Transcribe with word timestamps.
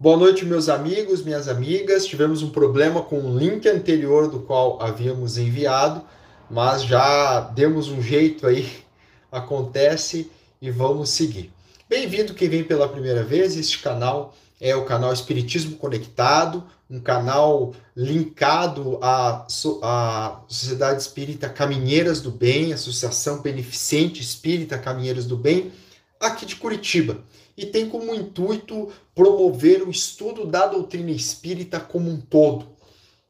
Boa 0.00 0.16
noite, 0.16 0.44
meus 0.44 0.68
amigos, 0.68 1.24
minhas 1.24 1.48
amigas. 1.48 2.06
Tivemos 2.06 2.40
um 2.40 2.50
problema 2.50 3.02
com 3.02 3.18
o 3.18 3.36
link 3.36 3.68
anterior 3.68 4.30
do 4.30 4.38
qual 4.38 4.80
havíamos 4.80 5.36
enviado, 5.36 6.04
mas 6.48 6.84
já 6.84 7.40
demos 7.40 7.88
um 7.88 8.00
jeito 8.00 8.46
aí, 8.46 8.70
acontece 9.32 10.30
e 10.62 10.70
vamos 10.70 11.10
seguir. 11.10 11.52
Bem-vindo 11.88 12.32
quem 12.32 12.48
vem 12.48 12.62
pela 12.62 12.88
primeira 12.88 13.24
vez. 13.24 13.56
Este 13.56 13.80
canal 13.80 14.36
é 14.60 14.76
o 14.76 14.84
canal 14.84 15.12
Espiritismo 15.12 15.76
Conectado, 15.76 16.62
um 16.88 17.00
canal 17.00 17.74
linkado 17.96 19.00
à, 19.02 19.46
à 19.82 20.40
Sociedade 20.46 21.02
Espírita 21.02 21.48
Caminheiras 21.48 22.20
do 22.20 22.30
Bem, 22.30 22.72
Associação 22.72 23.42
Beneficente 23.42 24.22
Espírita 24.22 24.78
Caminheiros 24.78 25.26
do 25.26 25.36
Bem, 25.36 25.72
aqui 26.20 26.46
de 26.46 26.54
Curitiba 26.54 27.24
e 27.58 27.66
tem 27.66 27.88
como 27.88 28.14
intuito 28.14 28.88
promover 29.12 29.82
o 29.82 29.90
estudo 29.90 30.46
da 30.46 30.64
doutrina 30.64 31.10
espírita 31.10 31.80
como 31.80 32.08
um 32.08 32.20
todo. 32.20 32.68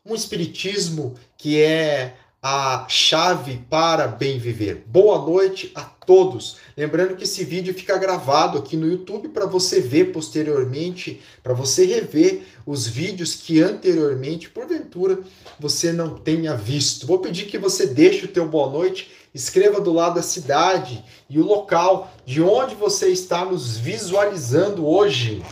Um 0.04 0.14
espiritismo 0.14 1.14
que 1.38 1.58
é 1.58 2.14
a 2.42 2.86
chave 2.88 3.64
para 3.68 4.06
bem 4.06 4.38
viver. 4.38 4.84
Boa 4.86 5.18
noite 5.18 5.72
a 5.74 5.82
todos. 5.82 6.56
Lembrando 6.76 7.16
que 7.16 7.24
esse 7.24 7.44
vídeo 7.44 7.74
fica 7.74 7.98
gravado 7.98 8.58
aqui 8.58 8.76
no 8.76 8.86
YouTube 8.86 9.28
para 9.28 9.46
você 9.46 9.80
ver 9.80 10.12
posteriormente, 10.12 11.20
para 11.42 11.52
você 11.52 11.84
rever 11.84 12.42
os 12.64 12.86
vídeos 12.86 13.34
que 13.34 13.60
anteriormente, 13.60 14.48
porventura, 14.50 15.18
você 15.58 15.92
não 15.92 16.16
tenha 16.16 16.54
visto. 16.54 17.06
Vou 17.06 17.18
pedir 17.18 17.46
que 17.46 17.58
você 17.58 17.86
deixe 17.86 18.24
o 18.24 18.28
teu 18.28 18.46
boa 18.46 18.70
noite 18.70 19.10
Escreva 19.34 19.80
do 19.80 19.92
lado 19.92 20.16
da 20.16 20.22
cidade 20.22 21.04
e 21.28 21.38
o 21.38 21.44
local 21.44 22.10
de 22.24 22.42
onde 22.42 22.74
você 22.74 23.08
está 23.08 23.44
nos 23.44 23.76
visualizando 23.76 24.86
hoje. 24.86 25.42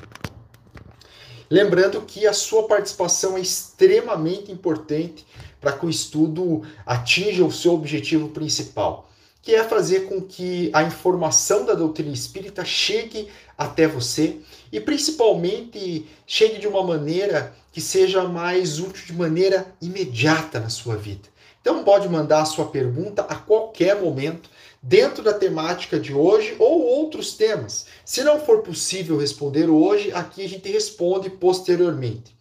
Lembrando 1.48 2.00
que 2.02 2.26
a 2.26 2.32
sua 2.32 2.66
participação 2.66 3.36
é 3.36 3.40
extremamente 3.40 4.50
importante 4.50 5.24
para 5.60 5.72
que 5.72 5.86
o 5.86 5.90
estudo 5.90 6.62
atinja 6.84 7.44
o 7.44 7.52
seu 7.52 7.74
objetivo 7.74 8.28
principal, 8.28 9.10
que 9.42 9.54
é 9.54 9.62
fazer 9.64 10.06
com 10.08 10.20
que 10.20 10.70
a 10.72 10.82
informação 10.82 11.64
da 11.64 11.74
doutrina 11.74 12.12
espírita 12.12 12.64
chegue 12.64 13.28
até 13.56 13.86
você 13.86 14.38
e 14.72 14.80
principalmente 14.80 16.06
chegue 16.26 16.58
de 16.58 16.66
uma 16.66 16.82
maneira 16.82 17.54
que 17.72 17.80
seja 17.80 18.24
mais 18.24 18.80
útil 18.80 19.06
de 19.06 19.12
maneira 19.12 19.66
imediata 19.80 20.58
na 20.58 20.68
sua 20.68 20.96
vida. 20.96 21.28
Então 21.60 21.82
pode 21.82 22.08
mandar 22.08 22.42
a 22.42 22.44
sua 22.44 22.66
pergunta 22.66 23.22
a 23.22 23.34
qualquer 23.34 24.00
momento, 24.00 24.48
dentro 24.80 25.20
da 25.20 25.32
temática 25.32 25.98
de 25.98 26.14
hoje 26.14 26.54
ou 26.60 26.80
outros 26.80 27.32
temas. 27.32 27.86
Se 28.04 28.22
não 28.22 28.38
for 28.38 28.62
possível 28.62 29.18
responder 29.18 29.68
hoje, 29.68 30.12
aqui 30.12 30.44
a 30.44 30.48
gente 30.48 30.70
responde 30.70 31.28
posteriormente. 31.28 32.36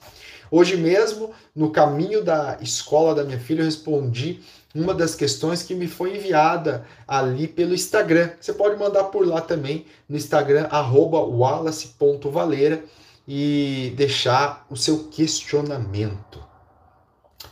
Hoje 0.50 0.78
mesmo, 0.78 1.32
no 1.56 1.72
caminho 1.72 2.24
da 2.24 2.58
escola 2.62 3.16
da 3.16 3.24
minha 3.24 3.40
filha, 3.40 3.62
eu 3.62 3.66
respondi 3.66 4.42
uma 4.74 4.94
das 4.94 5.16
questões 5.16 5.64
que 5.64 5.74
me 5.74 5.88
foi 5.88 6.18
enviada 6.18 6.86
ali 7.08 7.48
pelo 7.48 7.74
Instagram. 7.74 8.32
Você 8.40 8.54
pode 8.54 8.78
mandar 8.78 9.06
por 9.06 9.26
lá 9.26 9.42
também, 9.42 9.86
no 10.08 10.18
Instagram, 10.18 10.68
wallace.valeira, 10.72 12.84
e 13.28 13.94
deixar 13.96 14.68
o 14.70 14.76
seu 14.76 15.06
questionamento. 15.06 16.44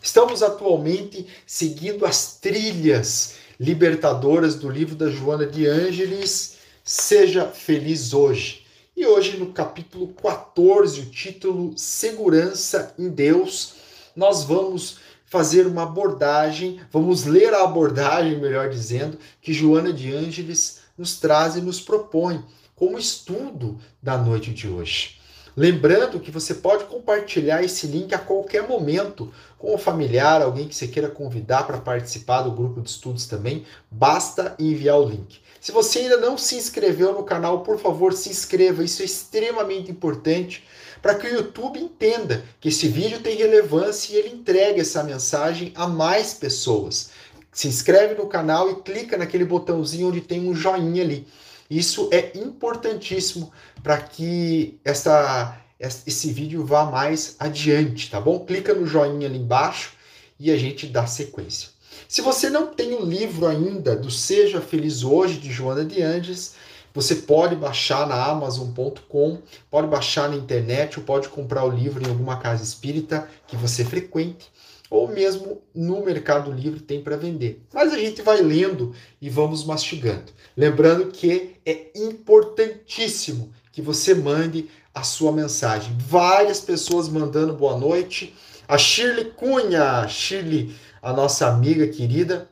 Estamos 0.02 0.44
atualmente 0.44 1.26
seguindo 1.48 2.06
as 2.06 2.36
trilhas 2.36 3.36
libertadoras 3.60 4.56
do 4.56 4.70
livro 4.70 4.96
da 4.96 5.10
Joana 5.10 5.46
de 5.46 5.66
Ângeles, 5.66 6.58
Seja 6.84 7.48
Feliz 7.48 8.14
Hoje. 8.14 8.63
E 8.96 9.08
hoje, 9.08 9.38
no 9.38 9.52
capítulo 9.52 10.10
14, 10.10 11.02
o 11.02 11.06
título 11.08 11.76
Segurança 11.76 12.94
em 13.00 13.10
Deus, 13.10 13.74
nós 14.16 14.44
vamos 14.44 14.98
fazer 15.26 15.66
uma 15.66 15.82
abordagem, 15.82 16.80
vamos 16.92 17.26
ler 17.26 17.56
a 17.56 17.64
abordagem, 17.64 18.40
melhor 18.40 18.70
dizendo, 18.70 19.18
que 19.42 19.52
Joana 19.52 19.92
de 19.92 20.14
Ângeles 20.14 20.82
nos 20.96 21.20
traz 21.20 21.56
e 21.56 21.62
nos 21.62 21.82
propõe 21.82 22.46
como 22.76 23.00
estudo 23.00 23.80
da 24.00 24.16
noite 24.16 24.54
de 24.54 24.68
hoje. 24.68 25.20
Lembrando 25.58 26.20
que 26.20 26.30
você 26.30 26.54
pode 26.54 26.86
compartilhar 26.86 27.64
esse 27.64 27.88
link 27.88 28.14
a 28.14 28.20
qualquer 28.20 28.68
momento 28.68 29.34
com 29.58 29.74
um 29.74 29.78
familiar, 29.78 30.44
alguém 30.44 30.68
que 30.68 30.76
você 30.76 30.88
queira 30.88 31.10
convidar 31.10 31.66
para 31.66 31.80
participar 31.80 32.44
do 32.44 32.52
grupo 32.52 32.80
de 32.80 32.92
estudos 32.92 33.26
também, 33.26 33.66
basta 33.90 34.56
enviar 34.60 35.00
o 35.00 35.10
link. 35.10 35.42
Se 35.64 35.72
você 35.72 36.00
ainda 36.00 36.18
não 36.18 36.38
se 36.38 36.58
inscreveu 36.58 37.14
no 37.14 37.24
canal, 37.24 37.64
por 37.64 37.80
favor, 37.80 38.12
se 38.12 38.28
inscreva, 38.28 38.84
isso 38.84 39.02
é 39.02 39.06
extremamente 39.06 39.90
importante 39.90 40.62
para 41.02 41.16
que 41.16 41.26
o 41.26 41.34
YouTube 41.34 41.80
entenda 41.80 42.44
que 42.60 42.68
esse 42.68 42.90
vídeo 42.90 43.22
tem 43.22 43.38
relevância 43.38 44.12
e 44.14 44.18
ele 44.18 44.36
entregue 44.36 44.82
essa 44.82 45.02
mensagem 45.06 45.72
a 45.74 45.88
mais 45.88 46.34
pessoas. 46.34 47.12
Se 47.50 47.70
inscreve 47.70 48.14
no 48.14 48.28
canal 48.28 48.70
e 48.72 48.82
clica 48.82 49.18
naquele 49.18 49.46
botãozinho 49.46 50.10
onde 50.10 50.20
tem 50.20 50.50
um 50.50 50.54
joinha 50.54 51.02
ali. 51.02 51.26
Isso 51.70 52.10
é 52.12 52.38
importantíssimo 52.38 53.50
para 53.82 54.02
que 54.02 54.78
essa, 54.84 55.58
esse 55.80 56.34
vídeo 56.34 56.66
vá 56.66 56.84
mais 56.84 57.38
adiante, 57.40 58.12
tá 58.12 58.20
bom? 58.20 58.42
Clica 58.42 58.74
no 58.74 58.86
joinha 58.86 59.28
ali 59.28 59.38
embaixo 59.38 59.94
e 60.38 60.52
a 60.52 60.58
gente 60.58 60.88
dá 60.88 61.08
sequência. 61.08 61.73
Se 62.08 62.22
você 62.22 62.50
não 62.50 62.68
tem 62.68 62.94
o 62.94 63.06
livro 63.06 63.48
ainda 63.48 63.96
do 63.96 64.12
Seja 64.12 64.62
Feliz 64.62 65.04
Hoje, 65.04 65.38
de 65.38 65.52
Joana 65.52 65.86
de 65.86 66.02
Andes, 66.02 66.56
você 66.94 67.16
pode 67.16 67.56
baixar 67.56 68.08
na 68.08 68.24
Amazon.com, 68.26 69.40
pode 69.70 69.88
baixar 69.88 70.30
na 70.30 70.36
internet 70.36 71.00
ou 71.00 71.06
pode 71.06 71.28
comprar 71.30 71.66
o 71.66 71.72
livro 71.72 72.04
em 72.04 72.10
alguma 72.10 72.38
casa 72.38 72.64
espírita 72.64 73.28
que 73.48 73.58
você 73.58 73.84
frequente 73.84 74.52
ou 74.94 75.08
mesmo 75.08 75.60
no 75.74 76.06
Mercado 76.06 76.52
Livre 76.52 76.80
tem 76.80 77.02
para 77.02 77.18
vender. 77.18 77.66
Mas 77.74 77.92
a 77.92 77.98
gente 77.98 78.22
vai 78.22 78.40
lendo 78.42 78.94
e 79.20 79.28
vamos 79.28 79.66
mastigando. 79.66 80.32
Lembrando 80.56 81.08
que 81.08 81.56
é 81.66 81.88
importantíssimo 81.96 83.52
que 83.72 83.82
você 83.82 84.14
mande 84.14 84.70
a 84.94 85.02
sua 85.02 85.32
mensagem. 85.32 85.98
Várias 85.98 86.60
pessoas 86.60 87.10
mandando 87.10 87.54
boa 87.54 87.76
noite. 87.76 88.36
A 88.68 88.78
Shirley 88.78 89.32
Cunha, 89.36 90.08
Shirley, 90.08 90.76
a 91.04 91.14
nossa 91.14 91.48
amiga 91.48 91.86
querida, 91.88 92.50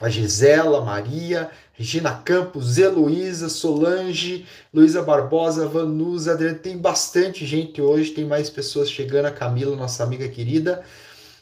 a 0.00 0.08
Gisela, 0.08 0.84
Maria, 0.84 1.50
Regina 1.72 2.12
Campos, 2.24 2.78
Heloísa, 2.78 3.48
Solange, 3.48 4.46
Luísa 4.74 5.02
Barbosa, 5.02 5.68
Vanusa, 5.68 6.32
Adriana. 6.32 6.58
Tem 6.58 6.76
bastante 6.76 7.46
gente 7.46 7.80
hoje, 7.80 8.10
tem 8.10 8.24
mais 8.24 8.50
pessoas 8.50 8.90
chegando. 8.90 9.26
A 9.26 9.30
Camila, 9.30 9.76
nossa 9.76 10.02
amiga 10.02 10.28
querida 10.28 10.84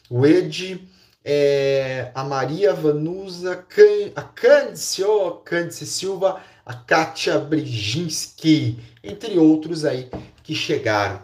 o 0.09 0.25
Ed, 0.25 0.87
é, 1.23 2.11
a 2.13 2.23
Maria 2.23 2.73
Vanusa, 2.73 3.55
Can, 3.55 4.11
a 4.15 4.21
Candice, 4.21 5.03
oh, 5.03 5.31
Candice 5.31 5.85
Silva, 5.85 6.41
a 6.65 6.73
Kátia 6.73 7.39
Brzezinski, 7.39 8.79
entre 9.03 9.37
outros 9.37 9.83
aí 9.83 10.09
que 10.43 10.53
chegaram. 10.53 11.21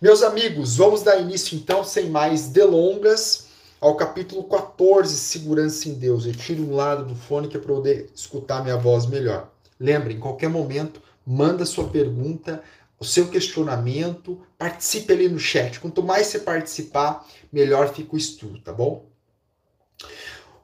Meus 0.00 0.22
amigos, 0.22 0.76
vamos 0.76 1.02
dar 1.02 1.20
início 1.20 1.56
então, 1.56 1.84
sem 1.84 2.08
mais 2.08 2.48
delongas, 2.48 3.48
ao 3.82 3.96
capítulo 3.96 4.44
14, 4.44 5.16
Segurança 5.16 5.88
em 5.88 5.94
Deus. 5.94 6.24
Eu 6.24 6.32
tiro 6.32 6.62
um 6.62 6.76
lado 6.76 7.04
do 7.04 7.16
fone 7.16 7.48
que 7.48 7.56
é 7.56 7.60
para 7.60 7.74
poder 7.74 8.08
escutar 8.14 8.62
minha 8.62 8.76
voz 8.76 9.06
melhor. 9.06 9.50
Lembre, 9.78 10.14
em 10.14 10.20
qualquer 10.20 10.48
momento, 10.48 11.02
manda 11.26 11.66
sua 11.66 11.88
pergunta, 11.88 12.62
o 12.96 13.04
seu 13.04 13.28
questionamento, 13.28 14.40
participe 14.56 15.12
ali 15.12 15.28
no 15.28 15.40
chat. 15.40 15.80
Quanto 15.80 16.00
mais 16.00 16.28
você 16.28 16.38
participar, 16.38 17.26
melhor 17.52 17.92
fica 17.92 18.14
o 18.14 18.16
estudo, 18.16 18.60
tá 18.60 18.72
bom? 18.72 19.04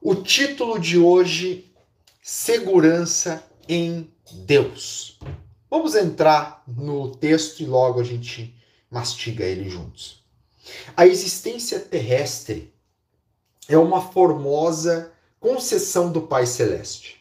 O 0.01 0.15
título 0.15 0.79
de 0.79 0.97
hoje: 0.97 1.73
Segurança 2.23 3.43
em 3.69 4.09
Deus. 4.31 5.19
Vamos 5.69 5.97
entrar 5.97 6.63
no 6.69 7.11
texto 7.17 7.65
e 7.65 7.67
logo 7.67 7.99
a 7.99 8.05
gente 8.05 8.55
mastiga 8.89 9.45
ele 9.45 9.69
juntos. 9.69 10.23
A 10.97 11.05
existência 11.05 11.81
terrestre 11.81 12.78
é 13.69 13.77
uma 13.77 14.01
formosa 14.01 15.13
concessão 15.39 16.11
do 16.11 16.23
Pai 16.23 16.47
Celeste, 16.47 17.19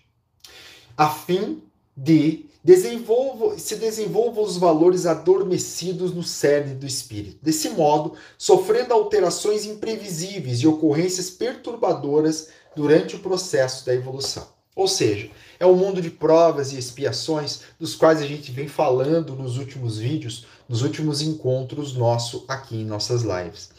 a 0.96 1.10
fim 1.10 1.62
de 1.96 2.46
desenvolva, 2.64 3.58
se 3.60 3.76
desenvolvam 3.76 4.44
os 4.44 4.58
valores 4.58 5.06
adormecidos 5.06 6.14
no 6.14 6.24
cerne 6.24 6.74
do 6.74 6.86
espírito. 6.86 7.38
Desse 7.42 7.70
modo, 7.70 8.14
sofrendo 8.38 8.94
alterações 8.94 9.66
imprevisíveis 9.66 10.60
e 10.60 10.68
ocorrências 10.68 11.30
perturbadoras 11.30 12.50
durante 12.76 13.16
o 13.16 13.20
processo 13.20 13.86
da 13.86 13.94
evolução. 13.94 14.48
Ou 14.76 14.88
seja, 14.88 15.32
é 15.60 15.66
um 15.66 15.76
mundo 15.76 16.02
de 16.02 16.12
provas 16.12 16.72
e 16.72 16.78
expiações 16.78 17.62
dos 17.80 17.96
quais 17.96 18.22
a 18.22 18.28
gente 18.28 18.52
vem 18.52 18.68
falando 18.68 19.36
nos 19.36 19.58
últimos 19.58 19.98
vídeos, 19.98 20.46
nos 20.70 20.84
últimos 20.84 21.22
encontros 21.22 21.96
nosso 21.96 22.46
aqui 22.48 22.82
em 22.82 22.86
nossas 22.86 23.24
lives. 23.24 23.72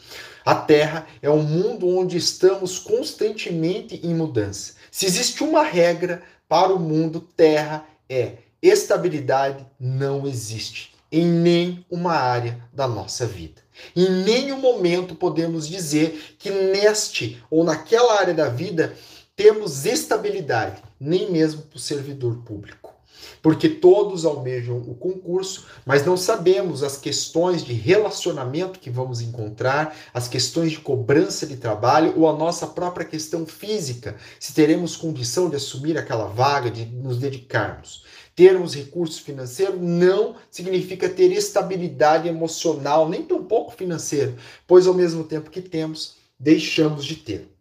A 0.49 0.55
Terra 0.55 1.05
é 1.21 1.29
um 1.29 1.43
mundo 1.43 1.87
onde 1.87 2.17
estamos 2.17 2.79
constantemente 2.79 4.01
em 4.03 4.15
mudança. 4.15 4.73
Se 4.89 5.05
existe 5.05 5.43
uma 5.43 5.61
regra 5.61 6.23
para 6.47 6.73
o 6.73 6.79
mundo 6.79 7.21
Terra 7.21 7.85
é 8.09 8.37
estabilidade 8.59 9.63
não 9.79 10.25
existe. 10.25 10.95
em 11.11 11.23
nenhuma 11.23 12.13
área 12.13 12.59
da 12.73 12.87
nossa 12.87 13.27
vida. 13.27 13.61
Em 13.95 14.09
nenhum 14.23 14.57
momento 14.59 15.13
podemos 15.13 15.67
dizer 15.67 16.35
que 16.39 16.49
neste 16.49 17.43
ou 17.51 17.63
naquela 17.63 18.19
área 18.19 18.33
da 18.33 18.49
vida 18.49 18.95
temos 19.35 19.85
estabilidade, 19.85 20.81
nem 20.99 21.31
mesmo 21.31 21.61
para 21.61 21.77
o 21.77 21.79
servidor 21.79 22.37
público. 22.37 22.98
Porque 23.41 23.69
todos 23.69 24.25
almejam 24.25 24.77
o 24.77 24.95
concurso, 24.95 25.65
mas 25.85 26.05
não 26.05 26.17
sabemos 26.17 26.83
as 26.83 26.97
questões 26.97 27.63
de 27.63 27.73
relacionamento 27.73 28.79
que 28.79 28.89
vamos 28.89 29.21
encontrar, 29.21 29.95
as 30.13 30.27
questões 30.27 30.71
de 30.71 30.79
cobrança 30.79 31.45
de 31.45 31.57
trabalho 31.57 32.13
ou 32.17 32.27
a 32.27 32.35
nossa 32.35 32.67
própria 32.67 33.05
questão 33.05 33.45
física, 33.45 34.15
se 34.39 34.53
teremos 34.53 34.95
condição 34.95 35.49
de 35.49 35.55
assumir 35.55 35.97
aquela 35.97 36.25
vaga, 36.25 36.69
de 36.69 36.85
nos 36.85 37.17
dedicarmos. 37.17 38.03
Termos 38.35 38.73
recursos 38.73 39.19
financeiros 39.19 39.81
não 39.81 40.35
significa 40.49 41.09
ter 41.09 41.31
estabilidade 41.31 42.27
emocional, 42.27 43.09
nem 43.09 43.23
tão 43.23 43.43
pouco 43.43 43.71
financeiro, 43.71 44.35
pois 44.65 44.87
ao 44.87 44.93
mesmo 44.93 45.25
tempo 45.25 45.49
que 45.49 45.61
temos, 45.61 46.15
deixamos 46.39 47.05
de 47.05 47.17
ter. 47.17 47.58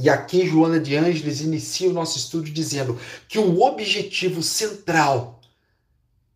E 0.00 0.08
aqui 0.08 0.46
Joana 0.46 0.78
de 0.78 0.96
Ângeles 0.96 1.40
inicia 1.40 1.90
o 1.90 1.92
nosso 1.92 2.16
estudo 2.16 2.48
dizendo 2.50 2.98
que 3.28 3.36
o 3.36 3.60
objetivo 3.62 4.44
central 4.44 5.40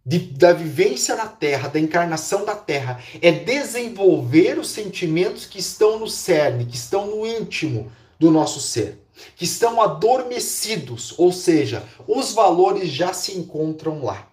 de, 0.05 0.19
da 0.19 0.53
vivência 0.53 1.15
na 1.15 1.27
Terra, 1.27 1.69
da 1.69 1.79
encarnação 1.79 2.45
da 2.45 2.57
Terra, 2.57 3.01
é 3.21 3.31
desenvolver 3.31 4.59
os 4.59 4.69
sentimentos 4.69 5.47
que 5.47 5.61
estão 5.61 6.01
no 6.01 6.09
cerne, 6.09 6.67
que 6.67 6.75
estão 6.75 7.07
no 7.07 7.25
íntimo 7.25 7.93
do 8.19 8.33
nosso 8.33 8.61
ser, 8.61 9.01
que 9.37 9.45
estão 9.45 9.81
adormecidos, 9.81 11.15
ou 11.17 11.31
seja, 11.31 11.85
os 12.09 12.33
valores 12.33 12.91
já 12.91 13.13
se 13.13 13.39
encontram 13.39 14.03
lá. 14.03 14.29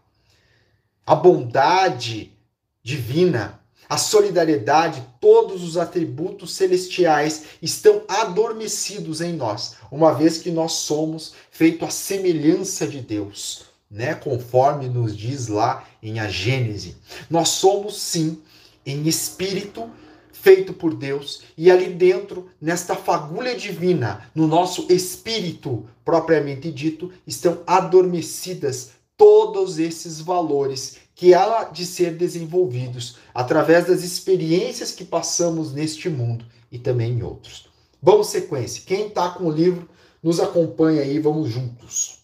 A 1.06 1.14
bondade 1.14 2.34
divina, 2.82 3.59
a 3.90 3.98
solidariedade, 3.98 5.04
todos 5.20 5.64
os 5.64 5.76
atributos 5.76 6.54
celestiais 6.54 7.46
estão 7.60 8.04
adormecidos 8.08 9.20
em 9.20 9.34
nós, 9.34 9.78
uma 9.92 10.14
vez 10.14 10.38
que 10.38 10.52
nós 10.52 10.74
somos 10.74 11.34
feito 11.50 11.84
à 11.84 11.90
semelhança 11.90 12.88
de 12.88 13.02
Deus, 13.02 13.64
né? 13.90 14.14
Conforme 14.14 14.88
nos 14.88 15.18
diz 15.18 15.48
lá 15.48 15.84
em 16.04 16.20
a 16.20 16.30
Gênese. 16.30 16.98
Nós 17.28 17.50
somos 17.50 18.00
sim 18.00 18.40
em 18.86 19.08
espírito 19.08 19.90
feito 20.32 20.72
por 20.72 20.94
Deus 20.94 21.42
e 21.58 21.72
ali 21.72 21.88
dentro, 21.88 22.48
nesta 22.62 22.96
fagulha 22.96 23.56
divina, 23.56 24.30
no 24.36 24.48
nosso 24.48 24.86
espírito 24.90 25.86
propriamente 26.06 26.72
dito, 26.72 27.12
estão 27.26 27.62
adormecidas 27.66 28.92
todos 29.18 29.80
esses 29.80 30.22
valores 30.22 30.98
que 31.20 31.34
há 31.34 31.66
de 31.66 31.86
ser 31.86 32.16
desenvolvidos 32.16 33.18
através 33.34 33.88
das 33.88 34.04
experiências 34.04 34.94
que 34.94 35.04
passamos 35.04 35.74
neste 35.74 36.08
mundo 36.08 36.46
e 36.72 36.80
também 36.80 37.12
em 37.12 37.24
outros. 37.24 37.68
Vamos 38.02 38.28
sequência. 38.28 38.84
Quem 38.86 39.08
está 39.08 39.30
com 39.32 39.44
o 39.44 39.52
livro, 39.52 39.90
nos 40.24 40.40
acompanha 40.40 41.02
aí, 41.02 41.20
vamos 41.20 41.50
juntos. 41.50 42.20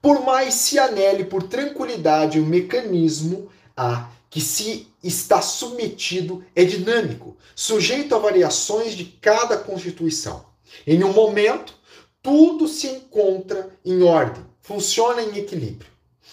Por 0.00 0.24
mais 0.24 0.54
se 0.54 0.76
anele 0.76 1.24
por 1.24 1.44
tranquilidade 1.44 2.40
o 2.40 2.44
mecanismo 2.44 3.48
a 3.76 4.10
que 4.28 4.40
se 4.40 4.88
está 5.00 5.40
submetido 5.40 6.44
é 6.56 6.64
dinâmico, 6.64 7.36
sujeito 7.54 8.12
a 8.16 8.18
variações 8.18 8.94
de 8.94 9.04
cada 9.04 9.56
constituição. 9.56 10.44
Em 10.84 11.04
um 11.04 11.12
momento, 11.12 11.78
tudo 12.20 12.66
se 12.66 12.88
encontra 12.88 13.70
em 13.84 14.02
ordem, 14.02 14.44
funciona 14.60 15.22
em 15.22 15.38
equilíbrio. 15.38 15.91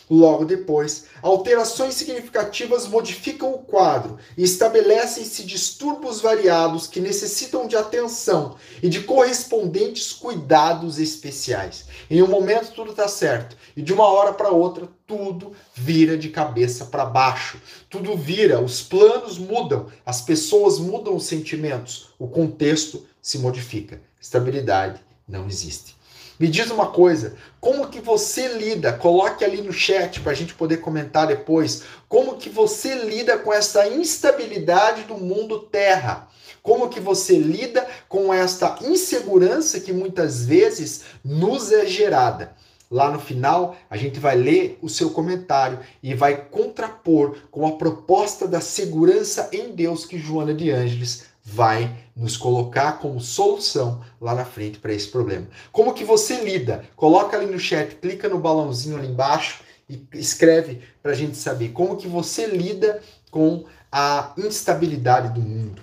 Logo 0.09 0.43
depois, 0.43 1.05
alterações 1.21 1.93
significativas 1.93 2.87
modificam 2.87 3.53
o 3.53 3.59
quadro 3.59 4.17
e 4.35 4.43
estabelecem-se 4.43 5.43
distúrbios 5.43 6.19
variados 6.19 6.87
que 6.87 6.99
necessitam 6.99 7.67
de 7.67 7.75
atenção 7.75 8.55
e 8.81 8.89
de 8.89 9.01
correspondentes 9.01 10.11
cuidados 10.11 10.97
especiais. 10.97 11.85
Em 12.09 12.23
um 12.23 12.27
momento 12.27 12.71
tudo 12.73 12.89
está 12.89 13.07
certo 13.07 13.55
e 13.77 13.83
de 13.83 13.93
uma 13.93 14.07
hora 14.07 14.33
para 14.33 14.49
outra 14.49 14.89
tudo 15.05 15.53
vira 15.75 16.17
de 16.17 16.29
cabeça 16.29 16.85
para 16.85 17.05
baixo. 17.05 17.61
Tudo 17.87 18.17
vira, 18.17 18.59
os 18.59 18.81
planos 18.81 19.37
mudam, 19.37 19.87
as 20.03 20.21
pessoas 20.21 20.79
mudam 20.79 21.15
os 21.15 21.25
sentimentos, 21.25 22.09
o 22.17 22.27
contexto 22.27 23.05
se 23.21 23.37
modifica. 23.37 24.01
Estabilidade 24.19 24.99
não 25.27 25.47
existe. 25.47 25.98
Me 26.39 26.47
diz 26.47 26.71
uma 26.71 26.87
coisa, 26.87 27.35
como 27.59 27.89
que 27.89 27.99
você 27.99 28.47
lida? 28.47 28.93
Coloque 28.93 29.43
ali 29.43 29.61
no 29.61 29.73
chat 29.73 30.21
para 30.21 30.31
a 30.31 30.35
gente 30.35 30.53
poder 30.53 30.77
comentar 30.77 31.27
depois. 31.27 31.83
Como 32.07 32.37
que 32.37 32.49
você 32.49 32.95
lida 32.95 33.37
com 33.37 33.51
essa 33.51 33.85
instabilidade 33.89 35.03
do 35.03 35.15
mundo 35.15 35.59
Terra? 35.59 36.29
Como 36.63 36.87
que 36.87 37.01
você 37.01 37.37
lida 37.37 37.85
com 38.07 38.33
esta 38.33 38.77
insegurança 38.81 39.81
que 39.81 39.91
muitas 39.91 40.45
vezes 40.45 41.03
nos 41.25 41.73
é 41.73 41.85
gerada? 41.85 42.55
Lá 42.89 43.11
no 43.11 43.19
final, 43.19 43.75
a 43.89 43.97
gente 43.97 44.17
vai 44.17 44.37
ler 44.37 44.79
o 44.81 44.87
seu 44.87 45.09
comentário 45.09 45.79
e 46.01 46.15
vai 46.15 46.37
contrapor 46.45 47.35
com 47.51 47.67
a 47.67 47.73
proposta 47.73 48.47
da 48.47 48.61
segurança 48.61 49.49
em 49.51 49.73
Deus 49.73 50.05
que 50.05 50.17
Joana 50.17 50.53
de 50.53 50.71
Ângeles 50.71 51.25
vai 51.53 51.95
nos 52.15 52.37
colocar 52.37 52.93
como 52.99 53.19
solução 53.19 54.01
lá 54.19 54.35
na 54.35 54.45
frente 54.45 54.77
para 54.77 54.93
esse 54.93 55.07
problema. 55.07 55.47
Como 55.71 55.93
que 55.93 56.03
você 56.03 56.43
lida? 56.43 56.83
Coloca 56.95 57.37
ali 57.37 57.45
no 57.45 57.59
chat, 57.59 57.95
clica 57.95 58.27
no 58.27 58.39
balãozinho 58.39 58.97
ali 58.97 59.07
embaixo 59.07 59.61
e 59.89 60.05
escreve 60.13 60.81
para 61.01 61.11
a 61.11 61.15
gente 61.15 61.37
saber 61.37 61.69
como 61.69 61.97
que 61.97 62.07
você 62.07 62.45
lida 62.45 63.01
com 63.31 63.65
a 63.91 64.33
instabilidade 64.37 65.33
do 65.33 65.41
mundo. 65.41 65.81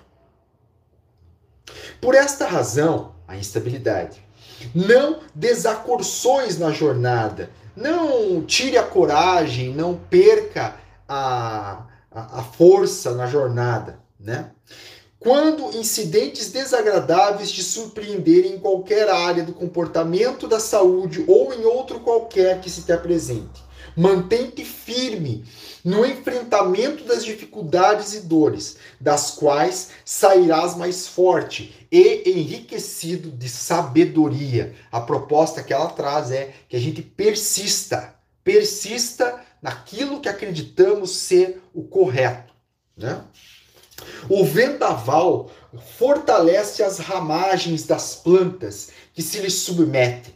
Por 2.01 2.15
esta 2.15 2.47
razão, 2.47 3.15
a 3.27 3.37
instabilidade. 3.37 4.25
Não 4.75 5.21
desacorções 5.35 6.59
na 6.59 6.71
jornada. 6.71 7.51
Não 7.75 8.43
tire 8.45 8.79
a 8.79 8.83
coragem, 8.83 9.75
não 9.75 9.97
perca 9.97 10.77
a, 11.09 11.83
a, 12.11 12.41
a 12.41 12.43
força 12.43 13.15
na 13.15 13.27
jornada, 13.27 13.99
né? 14.19 14.51
Quando 15.27 15.77
incidentes 15.77 16.53
desagradáveis 16.53 17.51
te 17.51 17.61
surpreenderem 17.61 18.53
em 18.53 18.59
qualquer 18.61 19.09
área 19.09 19.43
do 19.43 19.53
comportamento 19.53 20.47
da 20.47 20.61
saúde 20.61 21.25
ou 21.27 21.53
em 21.53 21.65
outro 21.65 21.99
qualquer 21.99 22.61
que 22.61 22.71
se 22.71 22.83
te 22.83 22.93
apresente. 22.93 23.61
Mantente 23.97 24.65
firme 24.65 25.45
no 25.85 26.07
enfrentamento 26.07 27.03
das 27.03 27.25
dificuldades 27.25 28.15
e 28.15 28.21
dores, 28.21 28.77
das 29.01 29.33
quais 29.33 29.89
sairás 30.05 30.77
mais 30.77 31.09
forte 31.09 31.75
e 31.91 32.23
enriquecido 32.31 33.33
de 33.33 33.49
sabedoria. 33.49 34.77
A 34.93 35.01
proposta 35.01 35.61
que 35.61 35.73
ela 35.73 35.89
traz 35.89 36.31
é 36.31 36.55
que 36.69 36.77
a 36.77 36.81
gente 36.81 37.03
persista, 37.03 38.15
persista 38.45 39.41
naquilo 39.61 40.21
que 40.21 40.29
acreditamos 40.29 41.17
ser 41.17 41.61
o 41.75 41.83
correto, 41.83 42.55
né? 42.97 43.25
O 44.29 44.45
vendaval 44.45 45.51
fortalece 45.99 46.83
as 46.83 46.99
ramagens 46.99 47.85
das 47.85 48.15
plantas 48.15 48.91
que 49.15 49.23
se 49.23 49.39
lhe 49.41 49.51
submetem. 49.51 50.35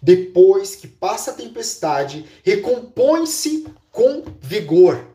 Depois 0.00 0.76
que 0.76 0.86
passa 0.86 1.30
a 1.30 1.34
tempestade, 1.34 2.26
recompõe-se 2.44 3.66
com 3.90 4.22
vigor. 4.40 5.14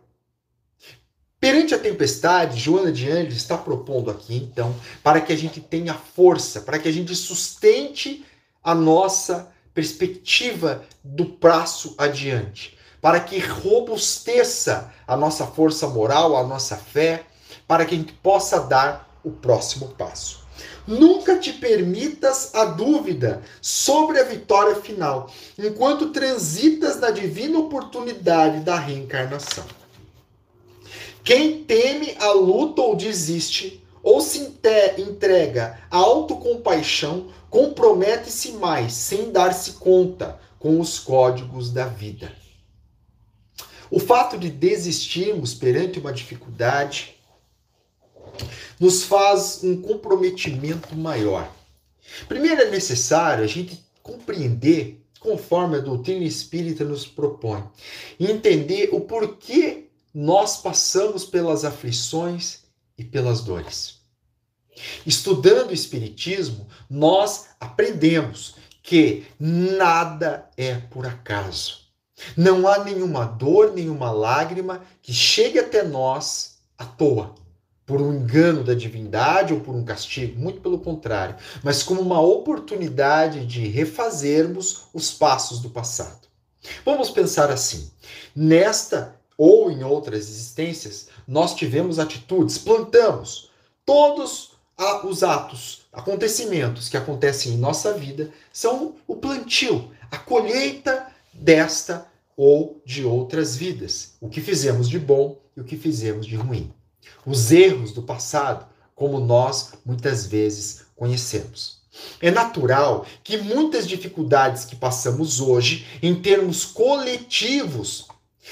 Perante 1.39 1.73
a 1.73 1.79
tempestade, 1.79 2.59
Joana 2.59 2.91
de 2.91 3.09
Anjos 3.09 3.35
está 3.35 3.57
propondo 3.57 4.11
aqui, 4.11 4.35
então, 4.35 4.75
para 5.01 5.21
que 5.21 5.31
a 5.31 5.37
gente 5.37 5.61
tenha 5.61 5.93
força, 5.93 6.61
para 6.61 6.77
que 6.77 6.89
a 6.89 6.91
gente 6.91 7.15
sustente 7.15 8.25
a 8.61 8.75
nossa 8.75 9.49
perspectiva 9.73 10.83
do 11.01 11.25
prazo 11.25 11.95
adiante, 11.97 12.77
para 12.99 13.19
que 13.21 13.39
robusteça 13.39 14.93
a 15.07 15.15
nossa 15.15 15.47
força 15.47 15.87
moral, 15.87 16.35
a 16.35 16.43
nossa 16.43 16.75
fé, 16.75 17.23
para 17.69 17.85
que 17.85 17.93
a 17.93 17.97
gente 17.99 18.13
possa 18.13 18.61
dar 18.61 19.07
o 19.23 19.29
próximo 19.29 19.89
passo. 19.89 20.39
Nunca 20.87 21.37
te 21.37 21.53
permitas 21.53 22.55
a 22.55 22.65
dúvida 22.65 23.43
sobre 23.61 24.19
a 24.19 24.23
vitória 24.23 24.73
final, 24.77 25.31
enquanto 25.55 26.09
transitas 26.09 26.99
na 26.99 27.11
divina 27.11 27.59
oportunidade 27.59 28.61
da 28.61 28.75
reencarnação. 28.75 29.63
Quem 31.23 31.63
teme 31.63 32.17
a 32.19 32.31
luta 32.31 32.81
ou 32.81 32.95
desiste, 32.95 33.85
ou 34.01 34.19
se 34.19 34.51
entrega 34.97 35.79
à 35.91 35.97
autocompaixão, 35.97 37.27
compromete-se 37.51 38.53
mais, 38.53 38.93
sem 38.93 39.31
dar-se 39.31 39.73
conta, 39.73 40.39
com 40.57 40.79
os 40.79 40.97
códigos 40.97 41.71
da 41.71 41.85
vida. 41.85 42.33
O 43.91 43.99
fato 43.99 44.39
de 44.39 44.49
desistirmos 44.49 45.53
perante 45.53 45.99
uma 45.99 46.11
dificuldade, 46.11 47.18
nos 48.79 49.03
faz 49.03 49.61
um 49.63 49.81
comprometimento 49.81 50.95
maior. 50.95 51.51
Primeiro 52.27 52.61
é 52.61 52.69
necessário 52.69 53.43
a 53.43 53.47
gente 53.47 53.83
compreender 54.01 54.99
conforme 55.19 55.77
a 55.77 55.81
doutrina 55.81 56.23
espírita 56.23 56.83
nos 56.83 57.05
propõe, 57.05 57.63
entender 58.19 58.89
o 58.93 59.01
porquê 59.01 59.89
nós 60.13 60.57
passamos 60.57 61.25
pelas 61.25 61.65
aflições 61.65 62.59
e 62.97 63.03
pelas 63.03 63.41
dores. 63.41 63.99
Estudando 65.05 65.69
o 65.69 65.73
Espiritismo, 65.73 66.67
nós 66.89 67.47
aprendemos 67.59 68.55
que 68.81 69.25
nada 69.39 70.49
é 70.55 70.75
por 70.75 71.05
acaso. 71.05 71.79
Não 72.35 72.67
há 72.67 72.83
nenhuma 72.83 73.25
dor, 73.25 73.73
nenhuma 73.73 74.11
lágrima 74.11 74.83
que 75.01 75.13
chegue 75.13 75.59
até 75.59 75.83
nós 75.83 76.59
à 76.77 76.85
toa, 76.85 77.35
por 77.89 77.99
um 77.99 78.13
engano 78.13 78.63
da 78.63 78.75
divindade 78.75 79.51
ou 79.51 79.61
por 79.61 79.73
um 79.73 79.83
castigo, 79.83 80.39
muito 80.39 80.61
pelo 80.61 80.77
contrário, 80.77 81.35
mas 81.63 81.81
como 81.81 82.01
uma 82.01 82.21
oportunidade 82.21 83.47
de 83.47 83.67
refazermos 83.67 84.83
os 84.93 85.09
passos 85.09 85.57
do 85.59 85.71
passado. 85.71 86.27
Vamos 86.85 87.09
pensar 87.09 87.49
assim: 87.49 87.89
nesta 88.35 89.15
ou 89.35 89.71
em 89.71 89.83
outras 89.83 90.29
existências, 90.29 91.07
nós 91.27 91.55
tivemos 91.55 91.97
atitudes, 91.97 92.59
plantamos 92.59 93.49
todos 93.83 94.51
os 95.03 95.23
atos, 95.23 95.81
acontecimentos 95.91 96.89
que 96.89 96.95
acontecem 96.95 97.53
em 97.53 97.57
nossa 97.57 97.91
vida 97.93 98.29
são 98.53 98.97
o 99.07 99.15
plantio, 99.15 99.89
a 100.11 100.17
colheita 100.19 101.07
desta 101.33 102.05
ou 102.37 102.79
de 102.85 103.03
outras 103.03 103.57
vidas, 103.57 104.13
o 104.21 104.29
que 104.29 104.41
fizemos 104.41 104.87
de 104.87 104.99
bom 104.99 105.39
e 105.57 105.61
o 105.61 105.63
que 105.63 105.75
fizemos 105.75 106.27
de 106.27 106.35
ruim. 106.35 106.71
Os 107.25 107.51
erros 107.51 107.91
do 107.91 108.01
passado, 108.01 108.65
como 108.95 109.19
nós 109.19 109.73
muitas 109.85 110.25
vezes 110.25 110.85
conhecemos. 110.95 111.79
É 112.21 112.31
natural 112.31 113.05
que 113.23 113.37
muitas 113.37 113.87
dificuldades 113.87 114.65
que 114.65 114.75
passamos 114.75 115.39
hoje, 115.39 115.85
em 116.01 116.15
termos 116.15 116.65
coletivos, 116.65 118.07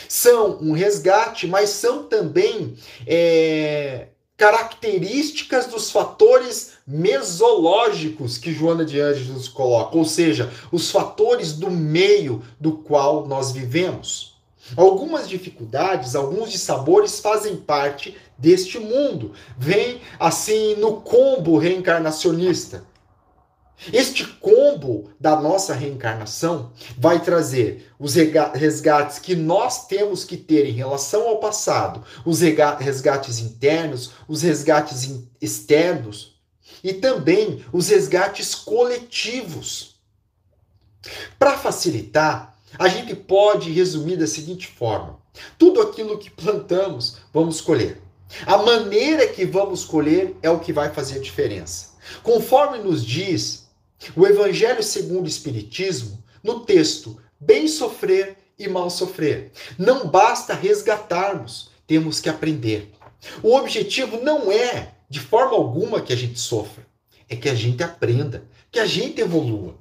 são 0.08 0.58
um 0.62 0.74
resgate, 0.74 1.48
mas 1.48 1.70
são 1.70 2.04
também 2.04 2.75
é, 3.06 4.08
características 4.36 5.66
dos 5.66 5.89
fatores 5.92 6.74
mesológicos 6.86 8.38
que 8.38 8.54
Joana 8.54 8.86
de 8.86 9.00
Ângeles 9.00 9.48
coloca, 9.48 9.98
ou 9.98 10.06
seja, 10.06 10.51
os 10.72 10.92
fatores 10.92 11.54
do 11.54 11.72
meio 11.72 12.44
do 12.60 12.74
qual 12.74 13.27
nós 13.27 13.51
vivemos. 13.51 14.37
Algumas 14.75 15.29
dificuldades, 15.29 16.15
alguns 16.15 16.51
dissabores 16.51 17.19
fazem 17.19 17.55
parte 17.55 18.17
deste 18.38 18.79
mundo. 18.79 19.33
Vem 19.57 20.01
assim 20.19 20.75
no 20.75 21.01
combo 21.01 21.57
reencarnacionista. 21.57 22.83
Este 23.93 24.25
combo 24.25 25.12
da 25.19 25.39
nossa 25.39 25.74
reencarnação 25.74 26.71
vai 26.97 27.21
trazer 27.21 27.91
os 28.00 28.15
resgates 28.15 29.19
que 29.19 29.36
nós 29.36 29.86
temos 29.86 30.24
que 30.24 30.36
ter 30.36 30.65
em 30.65 30.71
relação 30.71 31.27
ao 31.27 31.39
passado, 31.39 32.03
os 32.25 32.41
resgates 32.41 33.38
internos, 33.38 34.13
os 34.27 34.41
resgates 34.41 35.21
externos 35.39 36.41
e 36.83 36.91
também 36.91 37.63
os 37.71 37.89
resgates 37.89 38.55
coletivos. 38.55 39.95
Para 41.38 41.55
facilitar, 41.55 42.56
a 42.77 42.88
gente 42.88 43.15
pode 43.15 43.72
resumir 43.72 44.17
da 44.17 44.27
seguinte 44.27 44.67
forma: 44.67 45.19
tudo 45.57 45.81
aquilo 45.81 46.17
que 46.17 46.29
plantamos, 46.29 47.17
vamos 47.34 47.62
colher. 47.62 48.01
A 48.46 48.57
maneira 48.57 49.27
que 49.27 49.46
vamos 49.46 49.86
colher 49.86 50.36
é 50.41 50.50
o 50.50 50.60
que 50.60 50.74
vai 50.74 50.93
fazer 50.93 51.19
diferença. 51.19 51.96
Conforme 52.24 52.79
nos 52.79 53.05
diz 53.05 53.67
o 54.15 54.25
Evangelho 54.25 54.84
segundo 54.84 55.25
o 55.25 55.29
Espiritismo, 55.29 56.24
no 56.43 56.62
texto 56.62 57.19
Bem 57.39 57.67
Sofrer 57.67 58.38
e 58.57 58.67
Mal 58.67 58.89
Sofrer. 58.89 59.51
Não 59.77 60.07
basta 60.07 60.53
resgatarmos, 60.53 61.72
temos 61.86 62.19
que 62.19 62.29
aprender. 62.29 62.91
O 63.41 63.55
objetivo 63.55 64.22
não 64.22 64.51
é, 64.51 64.93
de 65.10 65.19
forma 65.19 65.55
alguma, 65.55 66.01
que 66.01 66.13
a 66.13 66.15
gente 66.15 66.39
sofra, 66.39 66.86
é 67.29 67.36
que 67.36 67.50
a 67.50 67.55
gente 67.55 67.84
aprenda, 67.84 68.43
que 68.72 68.79
a 68.79 68.86
gente 68.86 69.22
evolua. 69.22 69.75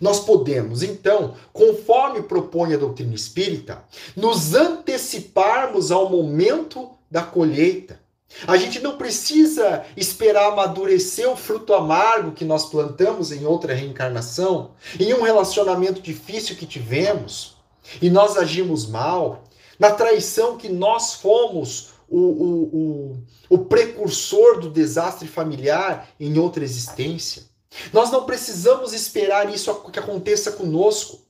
Nós 0.00 0.20
podemos, 0.20 0.82
então, 0.82 1.34
conforme 1.52 2.22
propõe 2.22 2.74
a 2.74 2.78
doutrina 2.78 3.14
espírita, 3.14 3.84
nos 4.14 4.54
anteciparmos 4.54 5.90
ao 5.90 6.10
momento 6.10 6.90
da 7.10 7.22
colheita 7.22 8.00
a 8.46 8.56
gente 8.56 8.80
não 8.80 8.96
precisa 8.96 9.84
esperar 9.96 10.52
amadurecer 10.52 11.28
o 11.28 11.36
fruto 11.36 11.74
amargo 11.74 12.32
que 12.32 12.44
nós 12.44 12.66
plantamos 12.66 13.32
em 13.32 13.44
outra 13.44 13.74
reencarnação, 13.74 14.72
em 14.98 15.12
um 15.12 15.22
relacionamento 15.22 16.00
difícil 16.00 16.56
que 16.56 16.66
tivemos 16.66 17.56
e 18.00 18.08
nós 18.08 18.36
agimos 18.36 18.86
mal, 18.86 19.44
na 19.78 19.90
traição 19.90 20.56
que 20.56 20.68
nós 20.68 21.14
fomos 21.14 21.90
o, 22.08 22.18
o, 22.18 22.62
o, 22.76 23.22
o 23.48 23.58
precursor 23.58 24.60
do 24.60 24.70
desastre 24.70 25.26
familiar 25.26 26.08
em 26.18 26.38
outra 26.38 26.62
existência. 26.62 27.49
Nós 27.92 28.10
não 28.10 28.24
precisamos 28.24 28.92
esperar 28.92 29.52
isso 29.52 29.72
que 29.90 29.98
aconteça 29.98 30.52
conosco. 30.52 31.20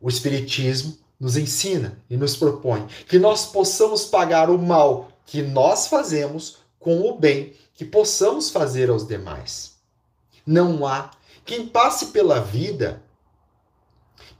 O 0.00 0.08
Espiritismo 0.08 0.96
nos 1.18 1.36
ensina 1.36 2.00
e 2.08 2.16
nos 2.16 2.36
propõe 2.36 2.86
que 3.06 3.18
nós 3.18 3.46
possamos 3.46 4.04
pagar 4.04 4.50
o 4.50 4.58
mal 4.58 5.10
que 5.26 5.42
nós 5.42 5.88
fazemos 5.88 6.58
com 6.78 7.00
o 7.08 7.18
bem 7.18 7.54
que 7.74 7.84
possamos 7.84 8.50
fazer 8.50 8.90
aos 8.90 9.06
demais. 9.06 9.76
Não 10.46 10.86
há 10.86 11.10
quem 11.44 11.66
passe 11.66 12.06
pela 12.06 12.40
vida, 12.40 13.02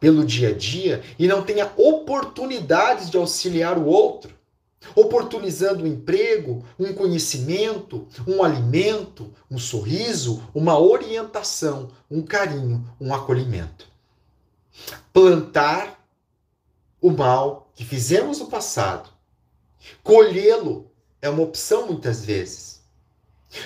pelo 0.01 0.25
dia 0.25 0.51
a 0.51 0.53
dia, 0.53 1.03
e 1.19 1.27
não 1.27 1.43
tenha 1.43 1.73
oportunidades 1.77 3.11
de 3.11 3.17
auxiliar 3.17 3.79
o 3.79 3.87
outro, 3.87 4.38
oportunizando 4.95 5.85
um 5.85 5.87
emprego, 5.87 6.65
um 6.79 6.93
conhecimento, 6.93 8.07
um 8.27 8.43
alimento, 8.43 9.33
um 9.51 9.59
sorriso, 9.59 10.43
uma 10.55 10.79
orientação, 10.79 11.91
um 12.11 12.23
carinho, 12.23 12.85
um 13.01 13.15
acolhimento. 13.15 13.87
Plantar 15.13 15.99
o 17.01 17.11
mal 17.11 17.71
que 17.75 17.85
fizemos 17.85 18.39
no 18.39 18.47
passado 18.47 19.19
Colhê-lo 20.03 20.91
é 21.21 21.29
uma 21.29 21.43
opção 21.43 21.87
muitas 21.87 22.25
vezes. 22.25 22.83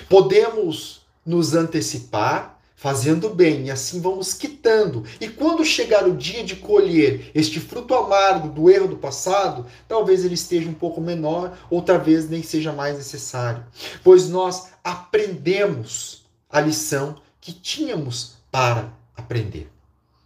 Podemos 0.09 1.05
nos 1.25 1.53
antecipar 1.53 2.52
fazendo 2.83 3.29
bem 3.29 3.67
e 3.67 3.71
assim 3.71 4.01
vamos 4.01 4.33
quitando. 4.33 5.05
E 5.21 5.29
quando 5.29 5.63
chegar 5.63 6.05
o 6.05 6.17
dia 6.17 6.43
de 6.43 6.57
colher 6.57 7.31
este 7.33 7.57
fruto 7.57 7.95
amargo 7.95 8.49
do 8.49 8.69
erro 8.69 8.89
do 8.89 8.97
passado, 8.97 9.65
talvez 9.87 10.25
ele 10.25 10.33
esteja 10.33 10.69
um 10.69 10.73
pouco 10.73 10.99
menor 10.99 11.57
ou 11.69 11.81
talvez 11.81 12.29
nem 12.29 12.43
seja 12.43 12.73
mais 12.73 12.97
necessário, 12.97 13.65
pois 14.03 14.27
nós 14.27 14.71
aprendemos 14.83 16.25
a 16.49 16.59
lição 16.59 17.15
que 17.39 17.53
tínhamos 17.53 18.33
para 18.51 18.91
aprender. 19.15 19.71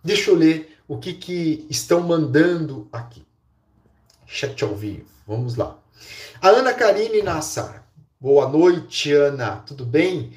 Deixa 0.04 0.32
eu 0.32 0.36
ler 0.36 0.80
o 0.88 0.98
que, 0.98 1.14
que 1.14 1.68
estão 1.70 2.02
mandando 2.02 2.90
aqui. 2.92 3.24
Chat 4.26 4.64
ao 4.64 4.76
vivo. 4.76 5.06
Vamos 5.28 5.56
lá. 5.58 5.78
A 6.42 6.48
Ana 6.48 6.74
Karine 6.74 7.22
Nassar. 7.22 7.88
Boa 8.20 8.50
noite, 8.50 9.12
Ana. 9.14 9.58
Tudo 9.58 9.86
bem? 9.86 10.34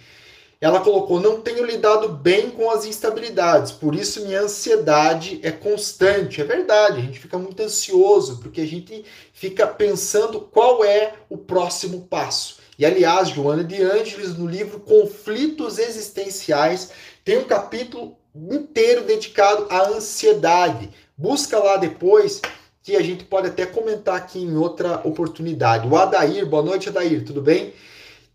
Ela 0.60 0.80
colocou: 0.80 1.18
Não 1.18 1.40
tenho 1.40 1.64
lidado 1.64 2.08
bem 2.08 2.50
com 2.50 2.70
as 2.70 2.84
instabilidades, 2.84 3.72
por 3.72 3.94
isso 3.94 4.24
minha 4.26 4.42
ansiedade 4.42 5.40
é 5.42 5.50
constante. 5.50 6.40
É 6.40 6.44
verdade, 6.44 6.98
a 6.98 7.02
gente 7.02 7.18
fica 7.18 7.38
muito 7.38 7.62
ansioso, 7.62 8.38
porque 8.40 8.60
a 8.60 8.66
gente 8.66 9.04
fica 9.32 9.66
pensando 9.66 10.40
qual 10.40 10.84
é 10.84 11.14
o 11.30 11.38
próximo 11.38 12.02
passo. 12.02 12.58
E 12.78 12.84
aliás, 12.84 13.30
Joana 13.30 13.64
de 13.64 13.82
Ângeles, 13.82 14.36
no 14.36 14.46
livro 14.46 14.80
Conflitos 14.80 15.78
Existenciais, 15.78 16.90
tem 17.24 17.38
um 17.38 17.44
capítulo 17.44 18.16
inteiro 18.34 19.04
dedicado 19.04 19.66
à 19.70 19.88
ansiedade. 19.88 20.90
Busca 21.16 21.58
lá 21.58 21.76
depois 21.76 22.40
que 22.82 22.96
a 22.96 23.02
gente 23.02 23.24
pode 23.24 23.48
até 23.48 23.66
comentar 23.66 24.16
aqui 24.16 24.38
em 24.38 24.56
outra 24.56 25.00
oportunidade. 25.04 25.86
O 25.86 25.96
Adair, 25.96 26.46
boa 26.46 26.62
noite, 26.62 26.88
Adair, 26.88 27.24
tudo 27.24 27.42
bem? 27.42 27.74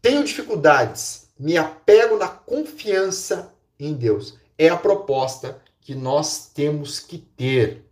Tenho 0.01 0.23
dificuldades, 0.23 1.24
me 1.37 1.57
apego 1.57 2.17
na 2.17 2.27
confiança 2.27 3.53
em 3.79 3.93
Deus. 3.93 4.37
É 4.57 4.69
a 4.69 4.77
proposta 4.77 5.61
que 5.81 5.93
nós 5.93 6.47
temos 6.53 6.99
que 6.99 7.17
ter. 7.17 7.85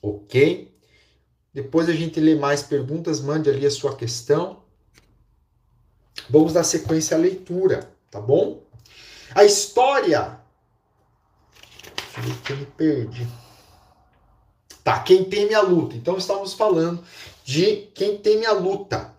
Ok? 0.00 0.74
Depois 1.52 1.88
a 1.88 1.92
gente 1.92 2.20
lê 2.20 2.34
mais 2.34 2.62
perguntas, 2.62 3.20
mande 3.20 3.50
ali 3.50 3.66
a 3.66 3.70
sua 3.70 3.96
questão. 3.96 4.62
Vamos 6.28 6.52
dar 6.52 6.64
sequência 6.64 7.16
à 7.16 7.20
leitura, 7.20 7.92
tá 8.10 8.20
bom? 8.20 8.62
A 9.34 9.44
história. 9.44 10.38
Deixa 11.96 12.20
eu 12.20 12.22
ver 12.22 12.42
que 12.42 12.52
eu 12.52 12.56
me 12.56 12.66
perdi. 12.66 13.28
Tá, 14.84 15.00
quem 15.00 15.24
teme 15.24 15.54
a 15.54 15.60
luta. 15.60 15.96
Então 15.96 16.16
estamos 16.16 16.54
falando 16.54 17.04
de 17.44 17.88
quem 17.94 18.16
teme 18.18 18.46
a 18.46 18.52
luta. 18.52 19.14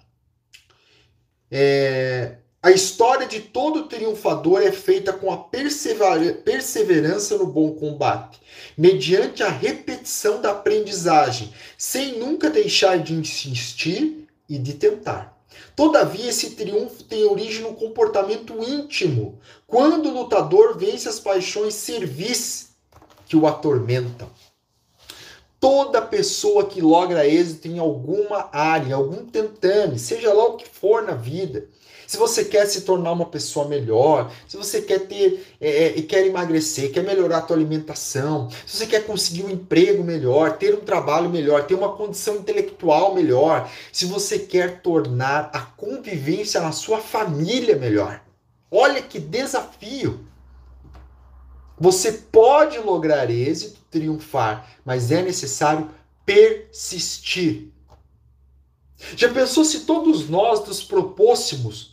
É, 1.49 2.37
A 2.63 2.69
história 2.69 3.25
de 3.25 3.39
todo 3.39 3.87
triunfador 3.87 4.61
é 4.61 4.71
feita 4.71 5.11
com 5.11 5.31
a 5.31 5.37
perseverança 5.37 7.35
no 7.35 7.47
bom 7.47 7.73
combate, 7.73 8.39
mediante 8.77 9.41
a 9.41 9.49
repetição 9.49 10.39
da 10.39 10.51
aprendizagem, 10.51 11.51
sem 11.75 12.19
nunca 12.19 12.51
deixar 12.51 12.99
de 12.99 13.15
insistir 13.15 14.27
e 14.47 14.59
de 14.59 14.75
tentar. 14.75 15.35
Todavia, 15.75 16.29
esse 16.29 16.51
triunfo 16.51 17.03
tem 17.03 17.23
origem 17.23 17.63
no 17.63 17.73
comportamento 17.73 18.53
íntimo, 18.61 19.39
quando 19.65 20.09
o 20.09 20.13
lutador 20.13 20.77
vence 20.77 21.09
as 21.09 21.19
paixões 21.19 21.73
servis 21.73 22.75
que 23.25 23.35
o 23.35 23.47
atormentam. 23.47 24.29
Toda 25.59 25.99
pessoa 25.99 26.65
que 26.65 26.79
logra 26.79 27.27
êxito 27.27 27.67
em 27.67 27.79
alguma 27.79 28.49
área, 28.51 28.95
algum 28.95 29.25
tentame, 29.25 29.97
seja 29.97 30.31
lá 30.31 30.45
o 30.45 30.57
que 30.57 30.69
for 30.69 31.01
na 31.01 31.13
vida, 31.13 31.67
se 32.11 32.17
você 32.17 32.43
quer 32.43 32.65
se 32.65 32.81
tornar 32.81 33.13
uma 33.13 33.27
pessoa 33.27 33.69
melhor, 33.69 34.29
se 34.45 34.57
você 34.57 34.81
quer 34.81 35.07
ter 35.07 35.55
é, 35.61 35.69
é, 35.69 35.97
e 35.97 36.01
quer 36.01 36.25
emagrecer, 36.25 36.91
quer 36.91 37.05
melhorar 37.05 37.37
a 37.37 37.41
tua 37.41 37.55
alimentação, 37.55 38.49
se 38.65 38.75
você 38.75 38.85
quer 38.85 39.05
conseguir 39.05 39.45
um 39.45 39.49
emprego 39.49 40.03
melhor, 40.03 40.57
ter 40.57 40.75
um 40.75 40.81
trabalho 40.81 41.29
melhor, 41.29 41.65
ter 41.65 41.73
uma 41.73 41.93
condição 41.93 42.35
intelectual 42.35 43.15
melhor, 43.15 43.71
se 43.93 44.05
você 44.05 44.37
quer 44.37 44.81
tornar 44.81 45.51
a 45.53 45.61
convivência 45.61 46.59
na 46.59 46.73
sua 46.73 46.97
família 46.97 47.77
melhor. 47.77 48.21
Olha 48.69 49.01
que 49.01 49.17
desafio! 49.17 50.27
Você 51.79 52.11
pode 52.11 52.77
lograr 52.77 53.31
êxito, 53.31 53.79
triunfar, 53.89 54.69
mas 54.83 55.13
é 55.13 55.21
necessário 55.21 55.89
persistir. 56.25 57.71
Já 59.15 59.31
pensou 59.31 59.63
se 59.63 59.85
todos 59.85 60.27
nós 60.27 60.67
nos 60.67 60.83
propôssemos 60.83 61.90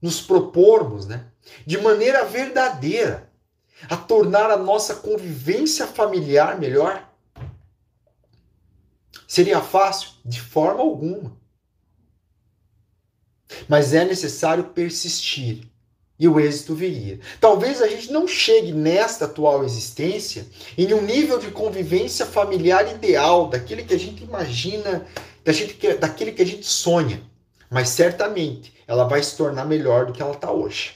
nos 0.00 0.20
propormos, 0.20 1.06
né, 1.06 1.26
de 1.64 1.78
maneira 1.78 2.24
verdadeira, 2.24 3.30
a 3.88 3.96
tornar 3.96 4.50
a 4.50 4.56
nossa 4.56 4.96
convivência 4.96 5.86
familiar 5.86 6.58
melhor? 6.58 7.08
Seria 9.26 9.60
fácil? 9.60 10.10
De 10.24 10.40
forma 10.40 10.80
alguma. 10.80 11.36
Mas 13.68 13.94
é 13.94 14.04
necessário 14.04 14.64
persistir 14.64 15.68
e 16.18 16.26
o 16.26 16.40
êxito 16.40 16.74
viria. 16.74 17.20
Talvez 17.40 17.82
a 17.82 17.88
gente 17.88 18.10
não 18.10 18.26
chegue 18.26 18.72
nesta 18.72 19.26
atual 19.26 19.64
existência 19.64 20.46
em 20.76 20.92
um 20.94 21.02
nível 21.02 21.38
de 21.38 21.50
convivência 21.50 22.24
familiar 22.24 22.90
ideal, 22.90 23.48
daquele 23.48 23.84
que 23.84 23.94
a 23.94 23.98
gente 23.98 24.24
imagina, 24.24 25.06
daquele 26.00 26.32
que 26.32 26.42
a 26.42 26.46
gente 26.46 26.66
sonha. 26.66 27.22
Mas 27.70 27.88
certamente 27.88 28.74
ela 28.86 29.04
vai 29.04 29.22
se 29.22 29.36
tornar 29.36 29.64
melhor 29.64 30.06
do 30.06 30.12
que 30.12 30.22
ela 30.22 30.34
está 30.34 30.50
hoje. 30.50 30.94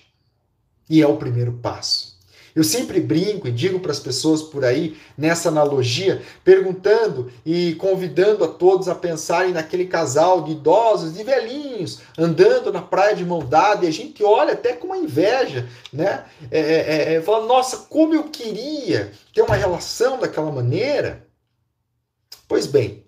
E 0.89 1.03
é 1.03 1.07
o 1.07 1.17
primeiro 1.17 1.53
passo. 1.53 2.11
Eu 2.55 2.65
sempre 2.65 3.01
brinco 3.01 3.47
e 3.47 3.53
digo 3.53 3.79
para 3.79 3.93
as 3.93 4.01
pessoas 4.01 4.43
por 4.43 4.65
aí, 4.65 4.97
nessa 5.17 5.49
analogia, 5.49 6.21
perguntando 6.45 7.31
e 7.47 7.75
convidando 7.77 8.45
a 8.45 8.49
todos 8.49 8.89
a 8.89 8.95
pensarem 8.95 9.53
naquele 9.53 9.87
casal 9.87 10.43
de 10.43 10.53
idosos, 10.53 11.15
de 11.15 11.23
velhinhos, 11.23 12.01
andando 12.19 12.73
na 12.73 12.83
praia 12.83 13.15
de 13.15 13.25
mão 13.25 13.39
dada, 13.39 13.85
e 13.85 13.89
a 13.89 13.93
gente 13.93 14.23
olha 14.25 14.55
até 14.55 14.73
com 14.73 14.89
uma 14.89 14.99
inveja, 14.99 15.69
né? 15.93 16.25
É, 16.51 16.61
é, 16.61 17.15
é, 17.15 17.23
fala, 17.23 17.47
nossa, 17.47 17.79
como 17.89 18.15
eu 18.15 18.25
queria 18.25 19.13
ter 19.33 19.43
uma 19.43 19.55
relação 19.55 20.19
daquela 20.19 20.51
maneira. 20.51 21.27
Pois 22.49 22.67
bem, 22.67 23.00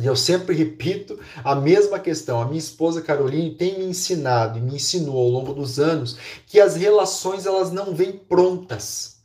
e 0.00 0.06
eu 0.06 0.16
sempre 0.16 0.54
repito 0.56 1.18
a 1.44 1.54
mesma 1.54 1.98
questão. 1.98 2.40
A 2.40 2.46
minha 2.46 2.58
esposa 2.58 3.02
Caroline 3.02 3.54
tem 3.54 3.78
me 3.78 3.84
ensinado 3.84 4.58
e 4.58 4.62
me 4.62 4.76
ensinou 4.76 5.18
ao 5.18 5.28
longo 5.28 5.52
dos 5.52 5.78
anos 5.78 6.16
que 6.46 6.58
as 6.58 6.76
relações 6.76 7.46
elas 7.46 7.70
não 7.70 7.94
vêm 7.94 8.12
prontas. 8.12 9.18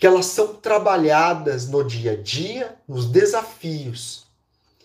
Que 0.00 0.06
elas 0.06 0.26
são 0.26 0.54
trabalhadas 0.54 1.68
no 1.68 1.84
dia 1.84 2.12
a 2.12 2.16
dia, 2.16 2.76
nos 2.88 3.06
desafios 3.06 4.24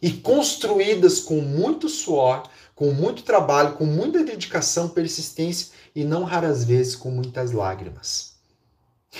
e 0.01 0.11
construídas 0.11 1.19
com 1.19 1.39
muito 1.39 1.87
suor, 1.87 2.43
com 2.75 2.91
muito 2.91 3.23
trabalho, 3.23 3.73
com 3.73 3.85
muita 3.85 4.23
dedicação, 4.23 4.89
persistência 4.89 5.71
e 5.95 6.03
não 6.03 6.23
raras 6.23 6.63
vezes 6.63 6.95
com 6.95 7.11
muitas 7.11 7.51
lágrimas. 7.51 8.33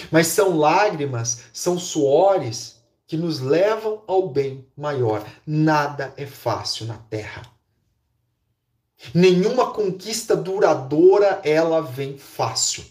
Mas 0.09 0.27
são 0.27 0.57
lágrimas, 0.57 1.43
são 1.53 1.77
suores 1.77 2.80
que 3.11 3.17
nos 3.17 3.41
levam 3.41 4.01
ao 4.07 4.29
bem 4.29 4.65
maior. 4.73 5.21
Nada 5.45 6.13
é 6.15 6.25
fácil 6.25 6.85
na 6.85 6.93
terra. 6.93 7.41
Nenhuma 9.13 9.73
conquista 9.73 10.33
duradoura 10.33 11.41
ela 11.43 11.81
vem 11.81 12.17
fácil. 12.17 12.85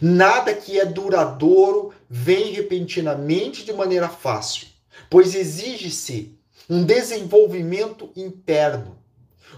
Nada 0.00 0.54
que 0.54 0.80
é 0.80 0.86
duradouro 0.86 1.92
vem 2.08 2.52
repentinamente 2.54 3.62
de 3.62 3.74
maneira 3.74 4.08
fácil, 4.08 4.68
pois 5.10 5.34
exige-se 5.34 6.34
um 6.70 6.82
desenvolvimento 6.82 8.08
interno, 8.16 8.96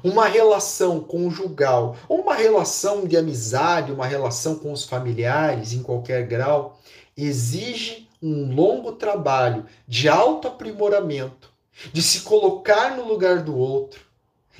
uma 0.02 0.26
relação 0.26 0.98
conjugal, 0.98 1.96
ou 2.08 2.22
uma 2.22 2.34
relação 2.34 3.06
de 3.06 3.16
amizade, 3.16 3.92
uma 3.92 4.08
relação 4.08 4.56
com 4.56 4.72
os 4.72 4.84
familiares 4.84 5.72
em 5.72 5.84
qualquer 5.84 6.26
grau, 6.26 6.80
exige 7.16 8.05
um 8.22 8.54
longo 8.54 8.92
trabalho 8.92 9.66
de 9.86 10.08
autoaprimoramento, 10.08 11.50
de 11.92 12.02
se 12.02 12.20
colocar 12.20 12.96
no 12.96 13.06
lugar 13.06 13.42
do 13.42 13.56
outro, 13.56 14.04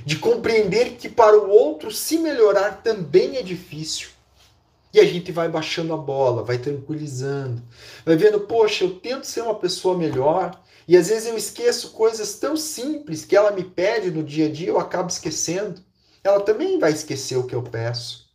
de 0.05 0.19
compreender 0.19 0.97
que 0.97 1.09
para 1.09 1.39
o 1.39 1.49
outro 1.49 1.91
se 1.91 2.19
melhorar 2.19 2.83
também 2.83 3.37
é 3.37 3.43
difícil. 3.43 4.11
E 4.93 5.01
a 5.01 5.05
gente 5.05 5.33
vai 5.33 5.49
baixando 5.49 5.93
a 5.93 5.97
bola, 5.97 6.43
vai 6.43 6.59
tranquilizando, 6.59 7.63
vai 8.05 8.17
vendo, 8.17 8.41
poxa, 8.41 8.85
eu 8.85 8.95
tento 8.99 9.27
ser 9.27 9.43
uma 9.43 9.55
pessoa 9.55 9.97
melhor, 9.97 10.59
e 10.89 10.97
às 10.97 11.09
vezes 11.09 11.27
eu 11.27 11.37
esqueço 11.37 11.91
coisas 11.91 12.35
tão 12.39 12.57
simples 12.57 13.25
que 13.25 13.37
ela 13.37 13.51
me 13.51 13.65
pede 13.65 14.11
no 14.11 14.23
dia 14.23 14.47
a 14.47 14.53
dia, 14.53 14.69
eu 14.69 14.79
acabo 14.79 15.11
esquecendo. 15.11 15.85
Ela 16.23 16.41
também 16.41 16.79
vai 16.79 16.93
esquecer 16.93 17.37
o 17.37 17.45
que 17.45 17.55
eu 17.55 17.63
peço. 17.63 18.27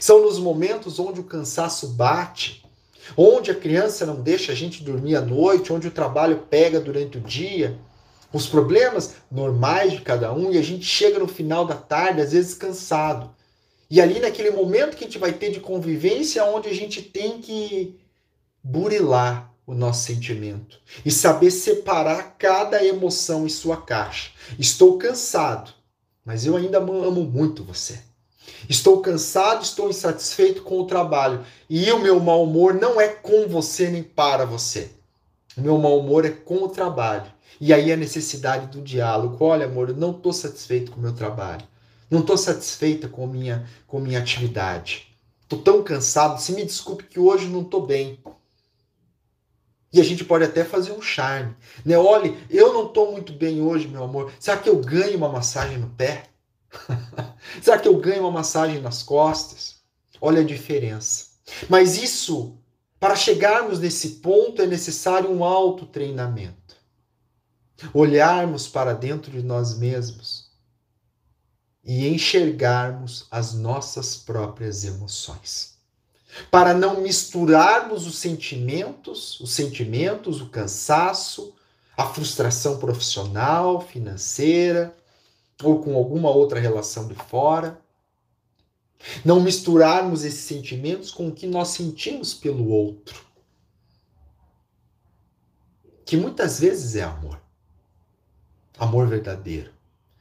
São 0.00 0.22
nos 0.22 0.38
momentos 0.38 0.98
onde 0.98 1.20
o 1.20 1.24
cansaço 1.24 1.88
bate, 1.88 2.63
onde 3.16 3.50
a 3.50 3.54
criança 3.54 4.06
não 4.06 4.20
deixa 4.20 4.52
a 4.52 4.54
gente 4.54 4.82
dormir 4.82 5.16
à 5.16 5.20
noite, 5.20 5.72
onde 5.72 5.88
o 5.88 5.92
trabalho 5.92 6.44
pega 6.50 6.80
durante 6.80 7.18
o 7.18 7.20
dia, 7.20 7.78
os 8.32 8.46
problemas 8.46 9.14
normais 9.30 9.92
de 9.92 10.00
cada 10.00 10.32
um, 10.32 10.52
e 10.52 10.58
a 10.58 10.62
gente 10.62 10.84
chega 10.84 11.18
no 11.18 11.28
final 11.28 11.64
da 11.64 11.76
tarde, 11.76 12.20
às 12.20 12.32
vezes 12.32 12.54
cansado. 12.54 13.30
E 13.88 14.00
ali 14.00 14.18
naquele 14.18 14.50
momento 14.50 14.96
que 14.96 15.04
a 15.04 15.06
gente 15.06 15.18
vai 15.18 15.32
ter 15.32 15.50
de 15.50 15.60
convivência, 15.60 16.44
onde 16.44 16.68
a 16.68 16.74
gente 16.74 17.00
tem 17.00 17.40
que 17.40 17.96
burilar 18.62 19.54
o 19.66 19.74
nosso 19.74 20.04
sentimento 20.04 20.78
e 21.04 21.10
saber 21.10 21.50
separar 21.50 22.36
cada 22.38 22.84
emoção 22.84 23.46
em 23.46 23.48
sua 23.48 23.76
caixa. 23.76 24.30
Estou 24.58 24.98
cansado, 24.98 25.72
mas 26.24 26.44
eu 26.44 26.56
ainda 26.56 26.78
amo 26.78 27.24
muito 27.24 27.64
você. 27.64 28.00
Estou 28.68 29.00
cansado, 29.00 29.62
estou 29.62 29.90
insatisfeito 29.90 30.62
com 30.62 30.80
o 30.80 30.86
trabalho. 30.86 31.44
E 31.68 31.90
o 31.92 32.00
meu 32.00 32.18
mau 32.20 32.44
humor 32.44 32.74
não 32.74 33.00
é 33.00 33.08
com 33.08 33.46
você 33.48 33.88
nem 33.88 34.02
para 34.02 34.44
você. 34.44 34.90
O 35.56 35.60
meu 35.60 35.78
mau 35.78 35.98
humor 35.98 36.24
é 36.24 36.30
com 36.30 36.64
o 36.64 36.68
trabalho. 36.68 37.32
E 37.60 37.72
aí 37.72 37.92
a 37.92 37.96
necessidade 37.96 38.66
do 38.66 38.82
diálogo. 38.82 39.44
Olha, 39.44 39.66
amor, 39.66 39.90
eu 39.90 39.96
não 39.96 40.10
estou 40.10 40.32
satisfeito 40.32 40.90
com 40.92 40.98
o 40.98 41.02
meu 41.02 41.14
trabalho. 41.14 41.66
Não 42.10 42.20
estou 42.20 42.36
satisfeita 42.36 43.08
com 43.08 43.26
minha 43.26 43.68
com 43.86 44.00
minha 44.00 44.18
atividade. 44.18 45.08
Estou 45.42 45.60
tão 45.60 45.82
cansado. 45.82 46.40
Se 46.40 46.52
me 46.52 46.64
desculpe 46.64 47.04
que 47.04 47.20
hoje 47.20 47.46
não 47.46 47.62
estou 47.62 47.86
bem. 47.86 48.18
E 49.92 50.00
a 50.00 50.04
gente 50.04 50.24
pode 50.24 50.44
até 50.44 50.64
fazer 50.64 50.90
um 50.90 51.00
charme. 51.00 51.54
Né? 51.84 51.96
Olha, 51.96 52.34
eu 52.50 52.72
não 52.72 52.86
estou 52.86 53.12
muito 53.12 53.32
bem 53.32 53.60
hoje, 53.60 53.86
meu 53.86 54.02
amor. 54.02 54.32
Será 54.40 54.56
que 54.56 54.68
eu 54.68 54.76
ganho 54.80 55.16
uma 55.16 55.28
massagem 55.28 55.78
no 55.78 55.88
pé? 55.90 56.24
Será 57.62 57.78
que 57.78 57.88
eu 57.88 57.96
ganho 57.98 58.22
uma 58.22 58.30
massagem 58.30 58.80
nas 58.80 59.02
costas? 59.02 59.76
Olha 60.20 60.40
a 60.40 60.44
diferença. 60.44 61.26
Mas 61.68 61.96
isso, 61.96 62.56
para 62.98 63.16
chegarmos 63.16 63.78
nesse 63.78 64.16
ponto, 64.16 64.62
é 64.62 64.66
necessário 64.66 65.30
um 65.30 65.44
alto 65.44 65.86
treinamento. 65.86 66.76
Olharmos 67.92 68.66
para 68.66 68.94
dentro 68.94 69.30
de 69.30 69.42
nós 69.42 69.76
mesmos 69.76 70.50
e 71.84 72.08
enxergarmos 72.08 73.26
as 73.30 73.52
nossas 73.52 74.16
próprias 74.16 74.84
emoções. 74.84 75.74
Para 76.50 76.72
não 76.72 77.00
misturarmos 77.00 78.06
os 78.06 78.18
sentimentos, 78.18 79.38
os 79.40 79.52
sentimentos, 79.52 80.40
o 80.40 80.48
cansaço, 80.48 81.54
a 81.96 82.06
frustração 82.06 82.78
profissional, 82.78 83.80
financeira, 83.80 84.96
ou 85.62 85.82
com 85.82 85.94
alguma 85.94 86.30
outra 86.30 86.58
relação 86.58 87.06
de 87.06 87.14
fora. 87.14 87.80
Não 89.24 89.40
misturarmos 89.40 90.24
esses 90.24 90.40
sentimentos 90.40 91.10
com 91.10 91.28
o 91.28 91.32
que 91.32 91.46
nós 91.46 91.68
sentimos 91.68 92.32
pelo 92.32 92.68
outro. 92.68 93.22
Que 96.04 96.16
muitas 96.16 96.60
vezes 96.60 96.96
é 96.96 97.02
amor. 97.02 97.40
Amor 98.78 99.06
verdadeiro. 99.06 99.70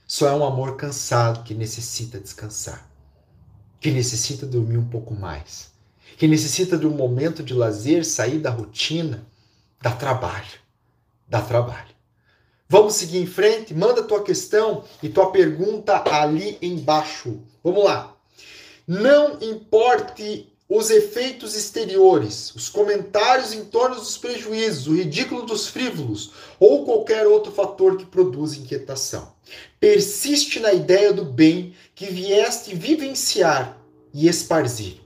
Só 0.05 0.27
é 0.27 0.33
um 0.33 0.45
amor 0.45 0.75
cansado 0.75 1.43
que 1.43 1.53
necessita 1.53 2.19
descansar, 2.19 2.87
que 3.79 3.89
necessita 3.89 4.45
dormir 4.45 4.77
um 4.77 4.87
pouco 4.87 5.13
mais, 5.13 5.71
que 6.17 6.27
necessita 6.27 6.77
de 6.77 6.85
um 6.85 6.95
momento 6.95 7.41
de 7.41 7.53
lazer, 7.53 8.05
sair 8.05 8.37
da 8.37 8.51
rotina, 8.51 9.25
dá 9.81 9.91
trabalho, 9.91 10.59
dá 11.27 11.41
trabalho. 11.41 11.92
Vamos 12.73 12.95
seguir 12.95 13.19
em 13.19 13.27
frente? 13.27 13.71
Manda 13.71 14.01
tua 14.01 14.23
questão 14.23 14.83
e 15.03 15.07
tua 15.07 15.29
pergunta 15.29 16.03
ali 16.09 16.57
embaixo. 16.59 17.39
Vamos 17.63 17.83
lá. 17.83 18.17
Não 18.87 19.37
importe 19.43 20.51
os 20.67 20.89
efeitos 20.89 21.55
exteriores, 21.55 22.51
os 22.55 22.69
comentários 22.69 23.53
em 23.53 23.63
torno 23.65 23.97
dos 23.97 24.17
prejuízos, 24.17 24.87
o 24.87 24.95
ridículo 24.95 25.43
dos 25.43 25.67
frívolos 25.67 26.31
ou 26.59 26.83
qualquer 26.83 27.27
outro 27.27 27.51
fator 27.51 27.95
que 27.95 28.07
produza 28.07 28.57
inquietação. 28.57 29.33
Persiste 29.79 30.59
na 30.59 30.73
ideia 30.73 31.13
do 31.13 31.23
bem 31.25 31.75
que 31.93 32.07
vieste 32.07 32.73
vivenciar 32.73 33.77
e 34.11 34.27
esparzir, 34.27 34.99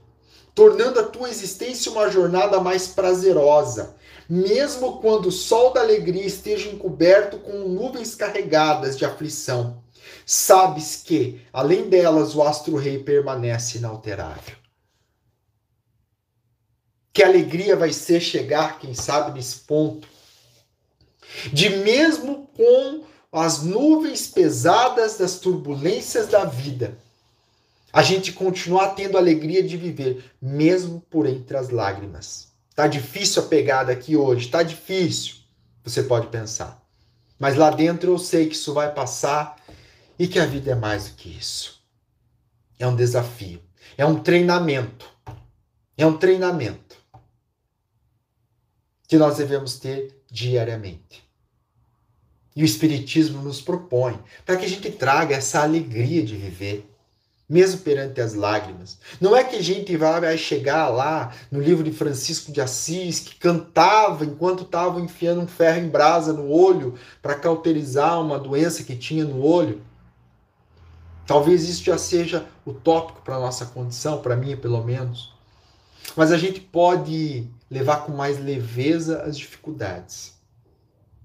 tornando 0.54 1.00
a 1.00 1.04
tua 1.04 1.28
existência 1.28 1.92
uma 1.92 2.08
jornada 2.08 2.60
mais 2.60 2.86
prazerosa, 2.88 3.94
mesmo 4.28 5.00
quando 5.00 5.26
o 5.26 5.32
sol 5.32 5.72
da 5.72 5.80
alegria 5.80 6.24
esteja 6.24 6.68
encoberto 6.68 7.38
com 7.38 7.68
nuvens 7.68 8.14
carregadas 8.14 8.96
de 8.96 9.04
aflição. 9.04 9.82
Sabes 10.26 11.02
que, 11.02 11.40
além 11.52 11.88
delas, 11.88 12.34
o 12.34 12.42
astro-rei 12.42 13.02
permanece 13.02 13.78
inalterável. 13.78 14.56
Que 17.12 17.22
alegria 17.22 17.74
vai 17.74 17.92
ser 17.92 18.20
chegar, 18.20 18.78
quem 18.78 18.92
sabe, 18.92 19.32
nesse 19.32 19.60
ponto, 19.60 20.06
de 21.52 21.70
mesmo 21.70 22.48
com 22.54 23.04
as 23.32 23.62
nuvens 23.62 24.26
pesadas 24.26 25.18
das 25.18 25.38
turbulências 25.38 26.26
da 26.28 26.44
vida, 26.44 26.96
a 27.92 28.02
gente 28.02 28.32
continuar 28.32 28.90
tendo 28.90 29.16
a 29.16 29.20
alegria 29.20 29.62
de 29.62 29.76
viver, 29.76 30.24
mesmo 30.40 31.00
por 31.10 31.26
entre 31.26 31.56
as 31.56 31.70
lágrimas. 31.70 32.47
Tá 32.78 32.86
difícil 32.86 33.42
a 33.42 33.46
pegada 33.46 33.90
aqui 33.90 34.14
hoje, 34.16 34.48
tá 34.48 34.62
difícil. 34.62 35.38
Você 35.82 36.00
pode 36.00 36.28
pensar. 36.28 36.80
Mas 37.36 37.56
lá 37.56 37.70
dentro 37.70 38.12
eu 38.12 38.18
sei 38.18 38.46
que 38.46 38.54
isso 38.54 38.72
vai 38.72 38.94
passar 38.94 39.56
e 40.16 40.28
que 40.28 40.38
a 40.38 40.46
vida 40.46 40.70
é 40.70 40.74
mais 40.76 41.08
do 41.08 41.16
que 41.16 41.28
isso. 41.28 41.82
É 42.78 42.86
um 42.86 42.94
desafio, 42.94 43.60
é 43.96 44.06
um 44.06 44.20
treinamento. 44.20 45.10
É 45.96 46.06
um 46.06 46.16
treinamento 46.16 46.96
que 49.08 49.16
nós 49.16 49.38
devemos 49.38 49.80
ter 49.80 50.16
diariamente. 50.30 51.28
E 52.54 52.62
o 52.62 52.64
Espiritismo 52.64 53.42
nos 53.42 53.60
propõe 53.60 54.22
para 54.46 54.56
que 54.56 54.66
a 54.66 54.68
gente 54.68 54.88
traga 54.92 55.34
essa 55.34 55.64
alegria 55.64 56.22
de 56.22 56.36
viver, 56.36 56.88
mesmo 57.48 57.80
perante 57.80 58.20
as 58.20 58.34
lágrimas. 58.34 58.98
Não 59.20 59.34
é 59.34 59.42
que 59.42 59.56
a 59.56 59.62
gente 59.62 59.96
vai 59.96 60.36
chegar 60.36 60.88
lá 60.88 61.32
no 61.50 61.60
livro 61.60 61.82
de 61.82 61.92
Francisco 61.92 62.52
de 62.52 62.60
Assis, 62.60 63.20
que 63.20 63.36
cantava 63.36 64.24
enquanto 64.24 64.64
estava 64.64 65.00
enfiando 65.00 65.40
um 65.40 65.46
ferro 65.46 65.78
em 65.78 65.88
brasa 65.88 66.32
no 66.32 66.50
olho 66.50 66.94
para 67.22 67.34
cauterizar 67.34 68.20
uma 68.20 68.38
doença 68.38 68.84
que 68.84 68.94
tinha 68.94 69.24
no 69.24 69.42
olho. 69.42 69.80
Talvez 71.26 71.68
isso 71.68 71.84
já 71.84 71.96
seja 71.96 72.46
utópico 72.66 73.22
para 73.22 73.36
a 73.36 73.40
nossa 73.40 73.64
condição, 73.66 74.20
para 74.20 74.36
mim 74.36 74.56
pelo 74.56 74.84
menos. 74.84 75.32
Mas 76.14 76.32
a 76.32 76.36
gente 76.36 76.60
pode 76.60 77.48
levar 77.70 78.04
com 78.04 78.12
mais 78.12 78.38
leveza 78.38 79.22
as 79.22 79.38
dificuldades, 79.38 80.34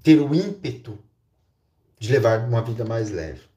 ter 0.02 0.20
o 0.20 0.34
ímpeto 0.34 0.98
de 2.00 2.12
levar 2.12 2.48
uma 2.48 2.62
vida 2.62 2.84
mais 2.84 3.10
leve. 3.10 3.53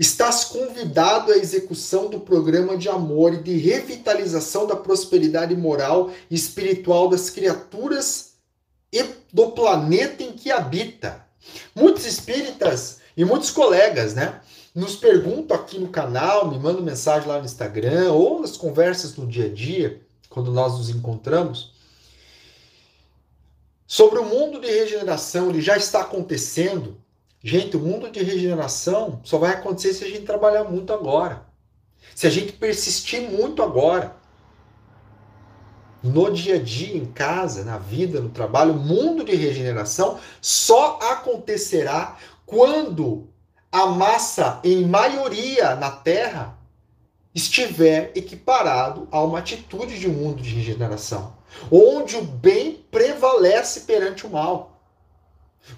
Estás 0.00 0.44
convidado 0.44 1.30
à 1.30 1.36
execução 1.36 2.08
do 2.08 2.18
programa 2.18 2.74
de 2.74 2.88
amor 2.88 3.34
e 3.34 3.42
de 3.42 3.58
revitalização 3.58 4.66
da 4.66 4.74
prosperidade 4.74 5.54
moral 5.54 6.10
e 6.30 6.34
espiritual 6.34 7.06
das 7.06 7.28
criaturas 7.28 8.36
e 8.90 9.04
do 9.30 9.50
planeta 9.50 10.22
em 10.22 10.32
que 10.32 10.50
habita. 10.50 11.22
Muitos 11.74 12.06
espíritas 12.06 13.00
e 13.14 13.26
muitos 13.26 13.50
colegas, 13.50 14.14
né, 14.14 14.40
nos 14.74 14.96
perguntam 14.96 15.54
aqui 15.54 15.78
no 15.78 15.90
canal, 15.90 16.50
me 16.50 16.58
mandam 16.58 16.82
mensagem 16.82 17.28
lá 17.28 17.38
no 17.38 17.44
Instagram 17.44 18.10
ou 18.10 18.40
nas 18.40 18.56
conversas 18.56 19.14
no 19.16 19.26
dia 19.26 19.44
a 19.44 19.52
dia, 19.52 20.00
quando 20.30 20.50
nós 20.50 20.78
nos 20.78 20.88
encontramos, 20.88 21.74
sobre 23.86 24.18
o 24.18 24.24
mundo 24.24 24.62
de 24.62 24.66
regeneração, 24.66 25.50
ele 25.50 25.60
já 25.60 25.76
está 25.76 26.00
acontecendo 26.00 26.96
Gente, 27.42 27.76
o 27.76 27.80
mundo 27.80 28.10
de 28.10 28.22
regeneração 28.22 29.20
só 29.24 29.38
vai 29.38 29.52
acontecer 29.52 29.94
se 29.94 30.04
a 30.04 30.08
gente 30.08 30.26
trabalhar 30.26 30.64
muito 30.64 30.92
agora. 30.92 31.46
Se 32.14 32.26
a 32.26 32.30
gente 32.30 32.52
persistir 32.52 33.22
muito 33.30 33.62
agora. 33.62 34.14
No 36.02 36.30
dia 36.30 36.56
a 36.56 36.62
dia, 36.62 36.96
em 36.96 37.06
casa, 37.06 37.64
na 37.64 37.78
vida, 37.78 38.20
no 38.20 38.30
trabalho, 38.30 38.72
o 38.72 38.78
mundo 38.78 39.24
de 39.24 39.34
regeneração 39.34 40.18
só 40.40 40.98
acontecerá 40.98 42.16
quando 42.44 43.28
a 43.72 43.86
massa, 43.86 44.60
em 44.64 44.86
maioria 44.86 45.76
na 45.76 45.90
Terra, 45.90 46.58
estiver 47.34 48.12
equiparado 48.14 49.08
a 49.10 49.22
uma 49.22 49.38
atitude 49.38 49.98
de 49.98 50.08
mundo 50.08 50.42
de 50.42 50.54
regeneração, 50.54 51.36
onde 51.70 52.16
o 52.16 52.22
bem 52.22 52.84
prevalece 52.90 53.80
perante 53.80 54.26
o 54.26 54.30
mal 54.30 54.69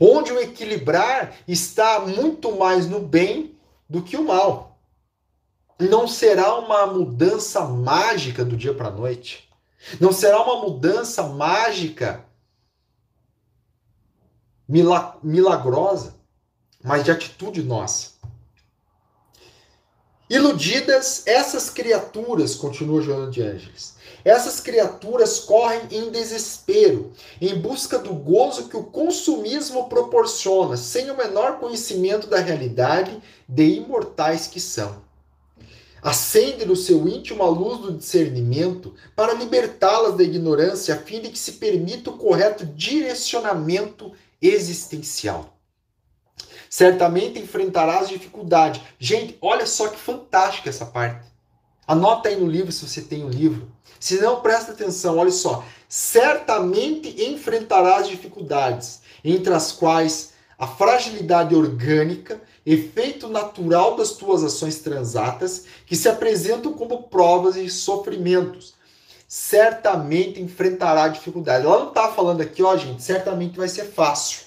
onde 0.01 0.33
o 0.33 0.41
equilibrar 0.41 1.37
está 1.47 2.01
muito 2.01 2.57
mais 2.57 2.87
no 2.89 3.01
bem 3.01 3.57
do 3.89 4.03
que 4.03 4.17
o 4.17 4.25
mal. 4.25 4.79
Não 5.79 6.07
será 6.07 6.57
uma 6.57 6.87
mudança 6.87 7.61
mágica 7.67 8.45
do 8.45 8.57
dia 8.57 8.75
para 8.75 8.89
a 8.89 8.93
noite. 8.93 9.49
Não 10.01 10.13
será 10.13 10.43
uma 10.43 10.63
mudança 10.63 11.25
mágica 11.25 12.25
milagrosa, 15.23 16.15
mas 16.83 17.05
de 17.05 17.11
atitude 17.11 17.63
nossa. 17.63 18.13
Iludidas, 20.31 21.27
essas 21.27 21.69
criaturas, 21.69 22.55
continua 22.55 23.03
Joana 23.03 23.31
de 23.31 23.43
Ângeles, 23.43 23.97
essas 24.25 24.61
criaturas 24.61 25.41
correm 25.41 25.83
em 25.91 26.11
desespero, 26.11 27.13
em 27.41 27.59
busca 27.59 27.99
do 27.99 28.15
gozo 28.15 28.69
que 28.69 28.77
o 28.77 28.85
consumismo 28.85 29.89
proporciona, 29.89 30.77
sem 30.77 31.11
o 31.11 31.17
menor 31.17 31.59
conhecimento 31.59 32.27
da 32.27 32.39
realidade 32.39 33.21
de 33.49 33.65
imortais 33.65 34.47
que 34.47 34.61
são. 34.61 35.03
Acende 36.03 36.65
no 36.65 36.75
seu 36.75 37.07
íntimo 37.07 37.45
a 37.45 37.49
luz 37.49 37.79
do 37.79 37.97
discernimento 37.97 38.93
para 39.15 39.35
libertá-las 39.35 40.17
da 40.17 40.25
ignorância, 40.25 40.95
a 40.95 40.99
fim 40.99 41.21
de 41.21 41.29
que 41.29 41.39
se 41.39 41.53
permita 41.53 42.11
o 42.11 42.19
correto 42.19 42.67
direcionamento 42.67 44.13
existencial. 44.41 45.57
Certamente 46.69 47.39
enfrentarás 47.39 48.09
dificuldade. 48.09 48.83
Gente, 48.99 49.37
olha 49.41 49.67
só 49.67 49.89
que 49.89 49.99
fantástica 49.99 50.71
essa 50.71 50.87
parte. 50.87 51.31
Anota 51.87 52.29
aí 52.29 52.37
no 52.37 52.47
livro 52.47 52.73
se 52.73 52.89
você 52.89 53.03
tem 53.03 53.23
o 53.23 53.27
um 53.27 53.31
livro. 53.31 53.71
Se 54.03 54.21
não, 54.21 54.41
presta 54.41 54.73
atenção, 54.73 55.17
olha 55.19 55.31
só. 55.31 55.65
Certamente 55.89 57.23
enfrentarás 57.23 58.09
dificuldades, 58.09 59.01
entre 59.25 59.55
as 59.55 59.71
quais 59.71 60.33
a 60.59 60.67
fragilidade 60.67 61.55
orgânica, 61.55 62.43
efeito 62.67 63.29
natural 63.29 63.95
das 63.95 64.11
tuas 64.11 64.43
ações 64.43 64.81
transatas, 64.81 65.67
que 65.87 65.95
se 65.95 66.09
apresentam 66.09 66.73
como 66.73 67.05
provas 67.05 67.55
e 67.55 67.71
sofrimentos. 67.71 68.75
Certamente 69.29 70.43
enfrentará 70.43 71.07
dificuldades. 71.07 71.65
Ela 71.65 71.79
não 71.79 71.89
está 71.91 72.09
falando 72.09 72.41
aqui, 72.41 72.61
ó, 72.61 72.77
gente, 72.77 73.05
certamente 73.05 73.57
vai 73.57 73.69
ser 73.69 73.85
fácil 73.85 74.41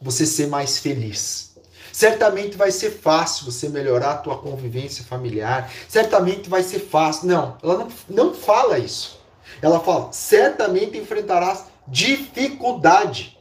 você 0.00 0.24
ser 0.24 0.46
mais 0.46 0.78
feliz. 0.78 1.49
Certamente 1.92 2.56
vai 2.56 2.70
ser 2.70 2.90
fácil 2.90 3.44
você 3.44 3.68
melhorar 3.68 4.12
a 4.12 4.18
tua 4.18 4.38
convivência 4.38 5.04
familiar. 5.04 5.72
Certamente 5.88 6.48
vai 6.48 6.62
ser 6.62 6.80
fácil. 6.80 7.28
Não, 7.28 7.56
ela 7.62 7.78
não, 7.78 7.88
não 8.08 8.34
fala 8.34 8.78
isso. 8.78 9.20
Ela 9.60 9.80
fala: 9.80 10.12
certamente 10.12 10.96
enfrentarás 10.96 11.64
dificuldade. 11.86 13.38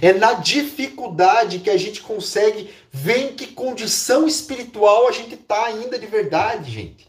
É 0.00 0.12
na 0.12 0.34
dificuldade 0.34 1.60
que 1.60 1.70
a 1.70 1.76
gente 1.76 2.02
consegue 2.02 2.74
ver 2.90 3.30
em 3.30 3.36
que 3.36 3.46
condição 3.46 4.26
espiritual 4.26 5.08
a 5.08 5.12
gente 5.12 5.34
está 5.34 5.66
ainda 5.66 5.98
de 5.98 6.06
verdade, 6.06 6.70
gente. 6.70 7.08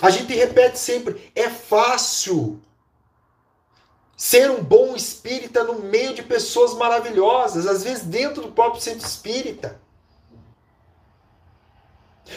A 0.00 0.10
gente 0.10 0.34
repete 0.34 0.78
sempre: 0.78 1.30
é 1.34 1.48
fácil 1.48 2.60
ser 4.22 4.52
um 4.52 4.62
bom 4.62 4.94
espírita 4.94 5.64
no 5.64 5.80
meio 5.80 6.14
de 6.14 6.22
pessoas 6.22 6.74
maravilhosas, 6.74 7.66
às 7.66 7.82
vezes 7.82 8.04
dentro 8.04 8.42
do 8.42 8.52
próprio 8.52 8.80
centro 8.80 9.04
espírita. 9.04 9.80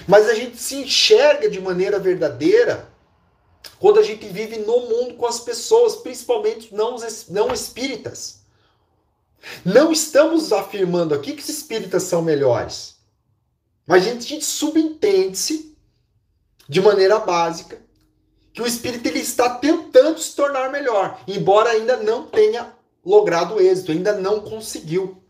Mas 0.07 0.27
a 0.27 0.33
gente 0.33 0.57
se 0.57 0.77
enxerga 0.77 1.47
de 1.47 1.61
maneira 1.61 1.99
verdadeira 1.99 2.89
quando 3.77 3.99
a 3.99 4.03
gente 4.03 4.27
vive 4.27 4.57
no 4.57 4.79
mundo 4.79 5.13
com 5.13 5.27
as 5.27 5.41
pessoas, 5.41 5.97
principalmente 5.97 6.73
não, 6.73 6.97
espíritas. 7.53 8.39
Não 9.63 9.91
estamos 9.91 10.51
afirmando 10.51 11.13
aqui 11.13 11.33
que 11.33 11.43
os 11.43 11.49
espíritas 11.49 12.01
são 12.01 12.23
melhores. 12.23 12.95
Mas 13.85 14.07
a 14.07 14.09
gente 14.09 14.43
subentende-se, 14.43 15.77
de 16.67 16.81
maneira 16.81 17.19
básica, 17.19 17.84
que 18.55 18.61
o 18.61 18.65
espírito 18.65 19.05
ele 19.05 19.19
está 19.19 19.49
tentando 19.49 20.17
se 20.17 20.33
tornar 20.33 20.71
melhor, 20.71 21.19
embora 21.27 21.71
ainda 21.71 21.97
não 21.97 22.25
tenha 22.25 22.73
logrado 23.05 23.61
êxito, 23.61 23.91
ainda 23.91 24.13
não 24.13 24.39
conseguiu. 24.39 25.21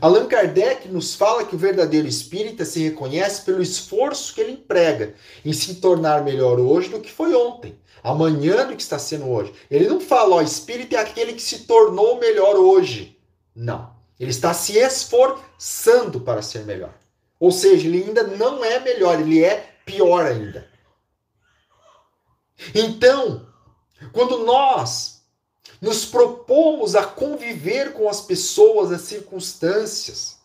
Allan 0.00 0.26
Kardec 0.26 0.88
nos 0.88 1.14
fala 1.14 1.44
que 1.44 1.54
o 1.54 1.58
verdadeiro 1.58 2.08
espírita 2.08 2.64
se 2.64 2.82
reconhece 2.82 3.42
pelo 3.42 3.60
esforço 3.60 4.34
que 4.34 4.40
ele 4.40 4.52
emprega 4.52 5.14
em 5.44 5.52
se 5.52 5.74
tornar 5.76 6.24
melhor 6.24 6.58
hoje 6.58 6.88
do 6.88 7.00
que 7.00 7.12
foi 7.12 7.34
ontem, 7.34 7.78
amanhã 8.02 8.66
do 8.66 8.74
que 8.74 8.82
está 8.82 8.98
sendo 8.98 9.28
hoje. 9.28 9.52
Ele 9.70 9.86
não 9.86 10.00
fala, 10.00 10.36
ó, 10.36 10.42
espírita 10.42 10.96
é 10.96 11.00
aquele 11.00 11.34
que 11.34 11.42
se 11.42 11.60
tornou 11.60 12.18
melhor 12.18 12.56
hoje. 12.56 13.18
Não. 13.54 13.90
Ele 14.18 14.30
está 14.30 14.54
se 14.54 14.78
esforçando 14.78 16.20
para 16.20 16.40
ser 16.40 16.64
melhor. 16.64 16.94
Ou 17.38 17.52
seja, 17.52 17.86
ele 17.86 18.02
ainda 18.02 18.22
não 18.22 18.64
é 18.64 18.80
melhor, 18.80 19.20
ele 19.20 19.44
é 19.44 19.74
pior 19.84 20.24
ainda. 20.24 20.66
Então, 22.74 23.46
quando 24.12 24.44
nós 24.44 25.16
nos 25.80 26.04
propomos 26.04 26.94
a 26.94 27.04
conviver 27.06 27.92
com 27.92 28.08
as 28.08 28.20
pessoas, 28.20 28.92
as 28.92 29.02
circunstâncias. 29.02 30.38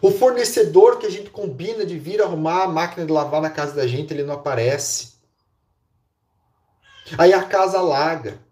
O 0.00 0.10
fornecedor 0.10 0.98
que 0.98 1.06
a 1.06 1.10
gente 1.10 1.30
combina 1.30 1.84
de 1.84 1.98
vir 1.98 2.22
arrumar 2.22 2.64
a 2.64 2.68
máquina 2.68 3.06
de 3.06 3.12
lavar 3.12 3.40
na 3.40 3.50
casa 3.50 3.74
da 3.74 3.86
gente, 3.86 4.12
ele 4.12 4.24
não 4.24 4.34
aparece. 4.34 5.14
Aí 7.18 7.32
a 7.32 7.44
casa 7.44 7.78
alaga. 7.78 8.42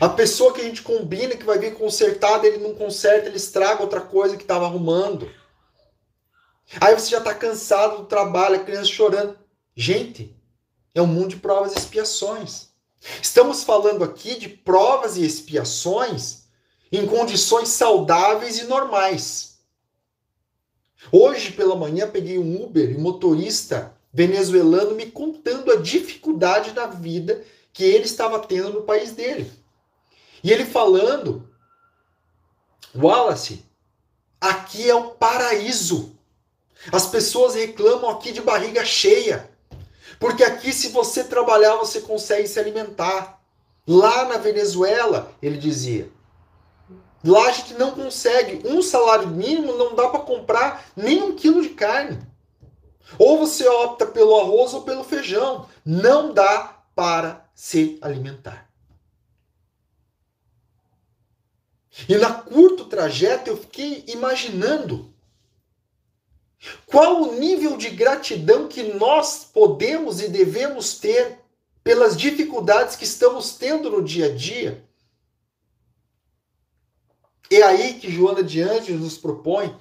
A 0.00 0.08
pessoa 0.08 0.52
que 0.52 0.60
a 0.60 0.64
gente 0.64 0.82
combina 0.82 1.36
que 1.36 1.44
vai 1.44 1.58
vir 1.58 1.74
consertada, 1.74 2.46
ele 2.46 2.58
não 2.58 2.74
conserta, 2.74 3.26
ele 3.26 3.36
estraga 3.36 3.82
outra 3.82 4.00
coisa 4.00 4.36
que 4.36 4.42
estava 4.42 4.66
arrumando. 4.66 5.28
Aí 6.78 6.94
você 6.94 7.10
já 7.10 7.18
está 7.18 7.34
cansado 7.34 7.98
do 7.98 8.04
trabalho, 8.04 8.56
a 8.56 8.64
criança 8.64 8.84
chorando. 8.84 9.38
Gente, 9.74 10.36
é 10.94 11.00
um 11.00 11.06
mundo 11.06 11.28
de 11.28 11.36
provas 11.36 11.74
e 11.74 11.78
expiações. 11.78 12.68
Estamos 13.22 13.64
falando 13.64 14.04
aqui 14.04 14.38
de 14.38 14.48
provas 14.48 15.16
e 15.16 15.24
expiações 15.24 16.44
em 16.92 17.06
condições 17.06 17.68
saudáveis 17.68 18.58
e 18.58 18.64
normais. 18.64 19.58
Hoje 21.10 21.52
pela 21.52 21.74
manhã 21.74 22.08
peguei 22.08 22.38
um 22.38 22.62
Uber 22.62 22.90
e 22.90 22.96
um 22.96 23.00
motorista 23.00 23.96
venezuelano 24.12 24.94
me 24.94 25.06
contando 25.06 25.72
a 25.72 25.76
dificuldade 25.76 26.72
da 26.72 26.86
vida 26.86 27.44
que 27.72 27.84
ele 27.84 28.04
estava 28.04 28.38
tendo 28.40 28.72
no 28.72 28.82
país 28.82 29.12
dele. 29.12 29.50
E 30.42 30.50
ele 30.52 30.64
falando, 30.64 31.48
Wallace, 32.94 33.64
aqui 34.40 34.88
é 34.88 34.94
o 34.94 35.10
paraíso. 35.12 36.18
As 36.92 37.06
pessoas 37.06 37.54
reclamam 37.54 38.10
aqui 38.10 38.32
de 38.32 38.40
barriga 38.40 38.84
cheia. 38.84 39.50
Porque 40.18 40.42
aqui, 40.42 40.72
se 40.72 40.88
você 40.88 41.24
trabalhar, 41.24 41.76
você 41.76 42.00
consegue 42.00 42.48
se 42.48 42.58
alimentar. 42.58 43.40
Lá 43.86 44.26
na 44.26 44.36
Venezuela, 44.36 45.32
ele 45.42 45.58
dizia, 45.58 46.10
lá 47.24 47.46
a 47.46 47.52
gente 47.52 47.74
não 47.74 47.92
consegue. 47.92 48.66
Um 48.68 48.82
salário 48.82 49.28
mínimo 49.28 49.76
não 49.76 49.94
dá 49.94 50.08
para 50.08 50.20
comprar 50.20 50.84
nem 50.96 51.22
um 51.22 51.34
quilo 51.34 51.62
de 51.62 51.70
carne. 51.70 52.18
Ou 53.18 53.38
você 53.38 53.66
opta 53.66 54.06
pelo 54.06 54.38
arroz 54.38 54.72
ou 54.74 54.82
pelo 54.82 55.04
feijão. 55.04 55.68
Não 55.84 56.32
dá 56.32 56.82
para 56.94 57.48
se 57.54 57.98
alimentar. 58.00 58.70
E 62.08 62.16
na 62.16 62.32
curto 62.32 62.84
trajeto 62.86 63.50
eu 63.50 63.56
fiquei 63.56 64.04
imaginando 64.08 65.09
qual 66.86 67.22
o 67.22 67.38
nível 67.38 67.76
de 67.76 67.90
gratidão 67.90 68.68
que 68.68 68.82
nós 68.82 69.44
podemos 69.44 70.20
e 70.20 70.28
devemos 70.28 70.98
ter 70.98 71.38
pelas 71.82 72.16
dificuldades 72.16 72.96
que 72.96 73.04
estamos 73.04 73.52
tendo 73.54 73.90
no 73.90 74.02
dia 74.02 74.26
a 74.26 74.34
dia? 74.34 74.84
É 77.50 77.62
aí 77.62 77.94
que 77.94 78.10
Joana 78.10 78.42
de 78.42 78.62
Anjos 78.62 79.00
nos 79.00 79.18
propõe 79.18 79.74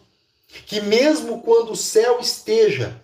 que, 0.65 0.82
mesmo 0.82 1.42
quando 1.42 1.72
o 1.72 1.78
céu 1.78 2.20
esteja 2.20 3.00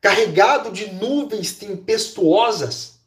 carregado 0.00 0.72
de 0.72 0.92
nuvens 0.92 1.52
tempestuosas, 1.52 2.98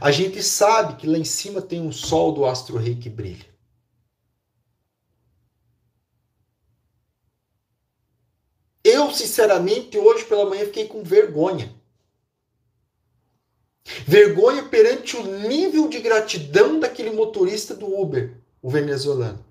a 0.00 0.10
gente 0.10 0.42
sabe 0.42 0.96
que 0.96 1.06
lá 1.06 1.18
em 1.18 1.24
cima 1.24 1.60
tem 1.60 1.80
um 1.80 1.92
sol 1.92 2.32
do 2.32 2.46
astro-rei 2.46 2.94
que 2.94 3.10
brilha. 3.10 3.49
Eu, 9.00 9.10
sinceramente, 9.10 9.96
hoje 9.96 10.26
pela 10.26 10.44
manhã 10.44 10.66
fiquei 10.66 10.86
com 10.86 11.02
vergonha. 11.02 11.74
Vergonha 14.06 14.62
perante 14.64 15.16
o 15.16 15.22
nível 15.48 15.88
de 15.88 16.00
gratidão 16.00 16.78
daquele 16.78 17.10
motorista 17.10 17.74
do 17.74 17.98
Uber, 17.98 18.36
o 18.60 18.68
venezuelano. 18.68 19.42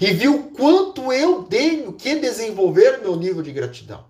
E 0.00 0.12
viu 0.12 0.50
quanto 0.56 1.12
eu 1.12 1.44
tenho 1.44 1.92
que 1.92 2.16
desenvolver 2.16 3.02
meu 3.02 3.14
nível 3.16 3.42
de 3.42 3.52
gratidão. 3.52 4.08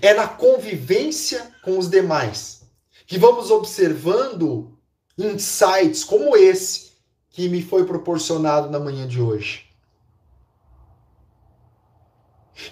É 0.00 0.14
na 0.14 0.28
convivência 0.28 1.52
com 1.62 1.76
os 1.76 1.90
demais 1.90 2.62
que 3.06 3.18
vamos 3.18 3.50
observando 3.50 4.78
insights 5.18 6.04
como 6.04 6.36
esse 6.36 6.89
que 7.30 7.48
me 7.48 7.62
foi 7.62 7.84
proporcionado 7.84 8.68
na 8.68 8.78
manhã 8.78 9.06
de 9.06 9.20
hoje. 9.20 9.66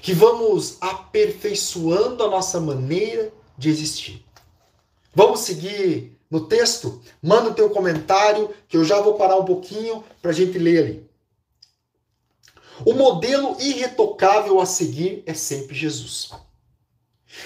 Que 0.03 0.13
vamos 0.13 0.77
aperfeiçoando 0.81 2.23
a 2.23 2.29
nossa 2.29 2.61
maneira 2.61 3.33
de 3.57 3.71
existir. 3.71 4.25
Vamos 5.15 5.41
seguir 5.41 6.19
no 6.31 6.47
texto? 6.47 7.01
Manda 7.23 7.51
o 7.51 7.55
teu 7.55 7.71
comentário, 7.71 8.51
que 8.69 8.77
eu 8.77 8.85
já 8.85 9.01
vou 9.01 9.15
parar 9.15 9.37
um 9.37 9.45
pouquinho 9.45 10.05
para 10.21 10.31
a 10.31 10.35
gente 10.35 10.59
ler 10.59 10.79
ali. 10.79 11.09
O 12.85 12.93
modelo 12.93 13.57
irretocável 13.61 14.61
a 14.61 14.67
seguir 14.67 15.23
é 15.27 15.35
sempre 15.35 15.75
Jesus. 15.75 16.31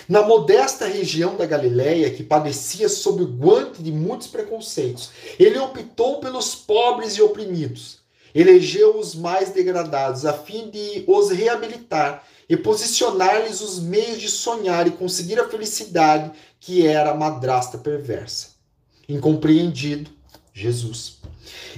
Na 0.09 0.23
modesta 0.23 0.87
região 0.87 1.37
da 1.37 1.47
Galiléia, 1.47 2.11
que 2.11 2.23
padecia 2.23 2.89
sob 2.89 3.23
o 3.23 3.27
guante 3.27 3.83
de 3.83 3.93
muitos 3.93 4.27
preconceitos, 4.27 5.11
ele 5.39 5.59
optou 5.59 6.19
pelos 6.21 6.55
pobres 6.55 7.15
e 7.15 7.23
oprimidos, 7.23 7.99
elegeu 8.35 8.99
os 8.99 9.15
mais 9.15 9.51
degradados, 9.51 10.25
a 10.27 10.33
fim 10.33 10.71
de 10.71 11.05
os 11.07 11.31
reabilitar 11.31 12.25
e 12.49 12.57
posicionar-lhes 12.57 13.61
os 13.61 13.81
meios 13.81 14.21
de 14.21 14.29
sonhar 14.29 14.87
e 14.87 14.91
conseguir 14.91 15.39
a 15.39 15.49
felicidade 15.49 16.33
que 16.61 16.87
era 16.87 17.11
a 17.11 17.15
madrasta 17.15 17.79
perversa. 17.79 18.49
Incompreendido, 19.09 20.11
Jesus. 20.53 21.19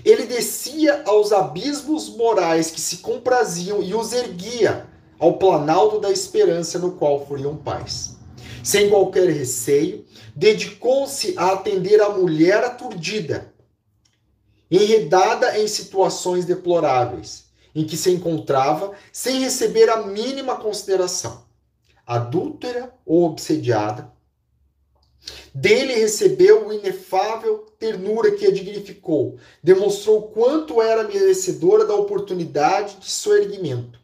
Ele 0.05 0.27
descia 0.27 1.03
aos 1.07 1.33
abismos 1.33 2.09
morais 2.09 2.71
que 2.71 2.81
se 2.81 2.99
compraziam 2.99 3.83
e 3.83 3.95
os 3.95 4.13
erguia 4.13 4.87
ao 5.25 5.39
planalto 5.39 5.99
da 5.99 6.11
esperança 6.11 6.79
no 6.79 6.93
qual 6.93 7.27
foriam 7.27 7.57
pais. 7.57 8.15
Sem 8.63 8.91
qualquer 8.91 9.31
receio, 9.31 10.05
dedicou-se 10.37 11.33
a 11.39 11.53
atender 11.53 11.99
a 12.03 12.11
mulher 12.11 12.63
aturdida, 12.63 13.51
enredada 14.71 15.59
em 15.59 15.67
situações 15.67 16.45
deploráveis, 16.45 17.47
em 17.75 17.87
que 17.87 17.97
se 17.97 18.11
encontrava 18.11 18.93
sem 19.11 19.41
receber 19.41 19.89
a 19.89 20.07
mínima 20.07 20.57
consideração. 20.57 21.47
Adúltera 22.07 22.93
ou 23.07 23.25
obsediada, 23.25 24.13
dele 25.55 25.95
recebeu 25.95 26.69
o 26.69 26.73
inefável 26.75 27.65
ternura 27.79 28.33
que 28.33 28.47
a 28.47 28.53
dignificou, 28.53 29.39
demonstrou 29.63 30.21
quanto 30.21 30.83
era 30.83 31.05
merecedora 31.05 31.87
da 31.87 31.95
oportunidade 31.95 32.99
de 32.99 33.11
seu 33.11 33.39
erguimento 33.39 34.04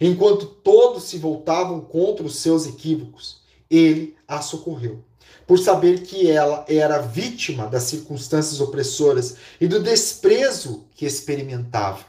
Enquanto 0.00 0.46
todos 0.46 1.04
se 1.04 1.18
voltavam 1.18 1.80
contra 1.80 2.24
os 2.24 2.36
seus 2.36 2.66
equívocos, 2.66 3.40
ele 3.70 4.16
a 4.26 4.40
socorreu. 4.40 5.02
Por 5.46 5.58
saber 5.58 6.02
que 6.02 6.30
ela 6.30 6.64
era 6.68 6.98
vítima 6.98 7.66
das 7.66 7.84
circunstâncias 7.84 8.60
opressoras 8.60 9.36
e 9.60 9.66
do 9.66 9.82
desprezo 9.82 10.86
que 10.94 11.04
experimentava. 11.04 12.04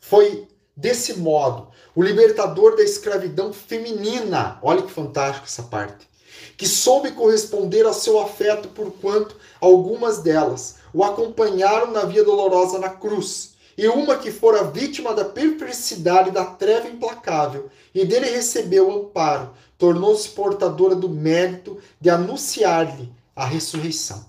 Foi 0.00 0.48
desse 0.76 1.14
modo 1.18 1.68
o 1.94 2.02
libertador 2.02 2.76
da 2.76 2.82
escravidão 2.82 3.52
feminina, 3.52 4.58
olha 4.62 4.82
que 4.82 4.90
fantástico 4.90 5.46
essa 5.46 5.64
parte, 5.64 6.08
que 6.56 6.66
soube 6.66 7.12
corresponder 7.12 7.84
ao 7.84 7.92
seu 7.92 8.20
afeto 8.20 8.68
por 8.68 8.90
quanto 8.92 9.36
algumas 9.60 10.18
delas 10.18 10.76
o 10.92 11.04
acompanharam 11.04 11.90
na 11.90 12.04
via 12.04 12.24
dolorosa 12.24 12.78
na 12.78 12.88
cruz 12.88 13.51
e 13.82 13.88
uma 13.88 14.16
que 14.16 14.30
fora 14.30 14.62
vítima 14.62 15.12
da 15.12 15.24
perversidade 15.24 16.30
da 16.30 16.44
treva 16.44 16.86
implacável, 16.86 17.68
e 17.92 18.04
dele 18.04 18.30
recebeu 18.30 18.88
amparo, 18.92 19.52
tornou-se 19.76 20.28
portadora 20.28 20.94
do 20.94 21.08
mérito 21.08 21.82
de 22.00 22.08
anunciar-lhe 22.08 23.12
a 23.34 23.44
ressurreição. 23.44 24.24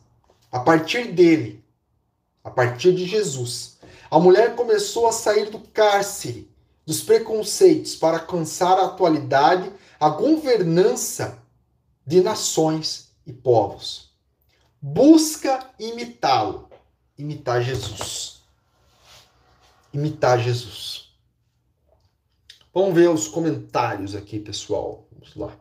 A 0.52 0.60
partir 0.60 1.12
dele, 1.12 1.63
a 2.44 2.50
partir 2.50 2.96
de 2.96 3.06
Jesus, 3.06 3.78
a 4.10 4.18
mulher 4.18 4.56
começou 4.56 5.06
a 5.06 5.12
sair 5.12 5.52
do 5.52 5.60
cárcere, 5.60 6.50
dos 6.84 7.04
preconceitos, 7.04 7.96
para 7.96 8.18
alcançar 8.18 8.80
a 8.80 8.86
atualidade, 8.86 9.72
a 10.00 10.10
governança 10.10 11.38
de 12.04 12.22
nações 12.22 13.10
e 13.24 13.32
povos. 13.32 14.10
Busca 14.82 15.70
imitá-lo, 15.78 16.70
imitar 17.20 17.62
Jesus. 17.62 18.33
Imitar 19.93 20.39
Jesus. 20.39 21.13
Vamos 22.73 22.95
ver 22.95 23.10
os 23.10 23.27
comentários 23.27 24.15
aqui, 24.15 24.39
pessoal. 24.39 25.08
Vamos 25.12 25.36
lá. 25.36 25.56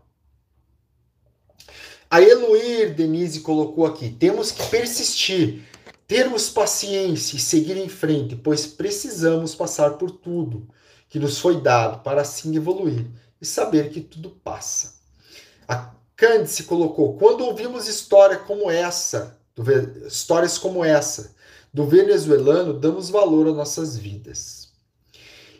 A 2.10 2.20
Eloir 2.20 2.94
Denise 2.94 3.40
colocou 3.40 3.86
aqui: 3.86 4.10
temos 4.10 4.50
que 4.50 4.66
persistir, 4.68 5.62
termos 6.06 6.48
paciência 6.48 7.36
e 7.36 7.40
seguir 7.40 7.76
em 7.76 7.88
frente, 7.88 8.34
pois 8.34 8.66
precisamos 8.66 9.54
passar 9.54 9.92
por 9.92 10.10
tudo 10.10 10.68
que 11.08 11.18
nos 11.18 11.38
foi 11.38 11.60
dado 11.60 12.02
para 12.02 12.22
assim 12.22 12.56
evoluir 12.56 13.06
e 13.40 13.44
saber 13.44 13.90
que 13.90 14.00
tudo 14.00 14.30
passa. 14.30 14.94
A 15.68 15.90
Candice 16.16 16.64
colocou: 16.64 17.18
quando 17.18 17.44
ouvimos 17.44 17.86
história 17.86 18.38
como 18.38 18.70
essa, 18.70 19.38
histórias 20.06 20.56
como 20.56 20.82
essa 20.82 21.34
do 21.72 21.86
venezuelano, 21.86 22.72
damos 22.72 23.08
valor 23.08 23.48
às 23.48 23.54
nossas 23.54 23.96
vidas. 23.96 24.70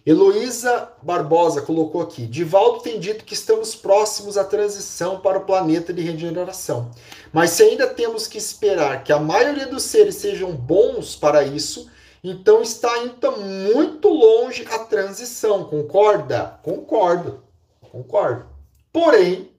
Heloísa 0.05 0.93
Barbosa 1.03 1.63
colocou 1.63 2.03
aqui: 2.03 2.27
Divaldo 2.27 2.81
tem 2.81 2.99
dito 2.99 3.25
que 3.25 3.35
estamos 3.35 3.75
próximos 3.75 4.37
à 4.37 4.45
transição 4.45 5.21
para 5.21 5.39
o 5.39 5.45
planeta 5.45 5.93
de 5.93 6.03
regeneração. 6.03 6.91
Mas 7.33 7.51
se 7.51 7.63
ainda 7.63 7.87
temos 7.87 8.27
que 8.27 8.37
esperar 8.37 9.05
que 9.05 9.13
a 9.13 9.19
maioria 9.19 9.67
dos 9.67 9.85
seres 9.85 10.17
sejam 10.17 10.53
bons 10.53 11.15
para 11.15 11.45
isso, 11.45 11.89
então 12.23 12.61
está 12.63 12.93
ainda 12.93 13.31
muito 13.31 14.09
longe 14.09 14.67
a 14.71 14.81
transição. 14.81 15.65
Concorda? 15.65 16.59
Concordo. 16.63 17.43
Concordo. 17.81 18.47
Porém, 18.93 19.53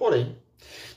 Porém, 0.00 0.34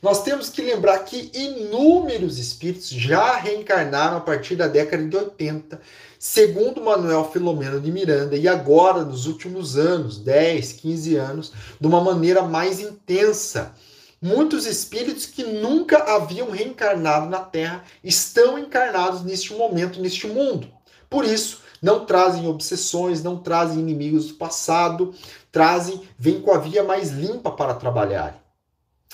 nós 0.03 0.21
temos 0.21 0.49
que 0.49 0.61
lembrar 0.61 0.99
que 1.05 1.31
inúmeros 1.33 2.37
espíritos 2.37 2.89
já 2.89 3.37
reencarnaram 3.37 4.17
a 4.17 4.19
partir 4.19 4.57
da 4.57 4.67
década 4.67 5.01
de 5.07 5.15
80, 5.15 5.79
segundo 6.19 6.83
Manuel 6.83 7.31
Filomeno 7.31 7.79
de 7.79 7.89
Miranda, 7.89 8.35
e 8.35 8.45
agora, 8.45 9.05
nos 9.05 9.27
últimos 9.27 9.77
anos, 9.77 10.17
10, 10.17 10.73
15 10.73 11.15
anos, 11.15 11.53
de 11.79 11.87
uma 11.87 12.01
maneira 12.01 12.41
mais 12.41 12.81
intensa. 12.81 13.73
Muitos 14.21 14.65
espíritos 14.65 15.25
que 15.25 15.45
nunca 15.45 15.99
haviam 16.13 16.51
reencarnado 16.51 17.29
na 17.29 17.39
Terra 17.39 17.85
estão 18.03 18.59
encarnados 18.59 19.23
neste 19.23 19.53
momento, 19.53 20.01
neste 20.01 20.27
mundo. 20.27 20.67
Por 21.09 21.23
isso, 21.23 21.61
não 21.81 22.05
trazem 22.05 22.45
obsessões, 22.45 23.23
não 23.23 23.37
trazem 23.37 23.79
inimigos 23.79 24.27
do 24.27 24.33
passado, 24.33 25.15
trazem, 25.49 26.01
vêm 26.19 26.41
com 26.41 26.51
a 26.51 26.57
via 26.57 26.83
mais 26.83 27.09
limpa 27.09 27.51
para 27.51 27.73
trabalhar 27.73 28.42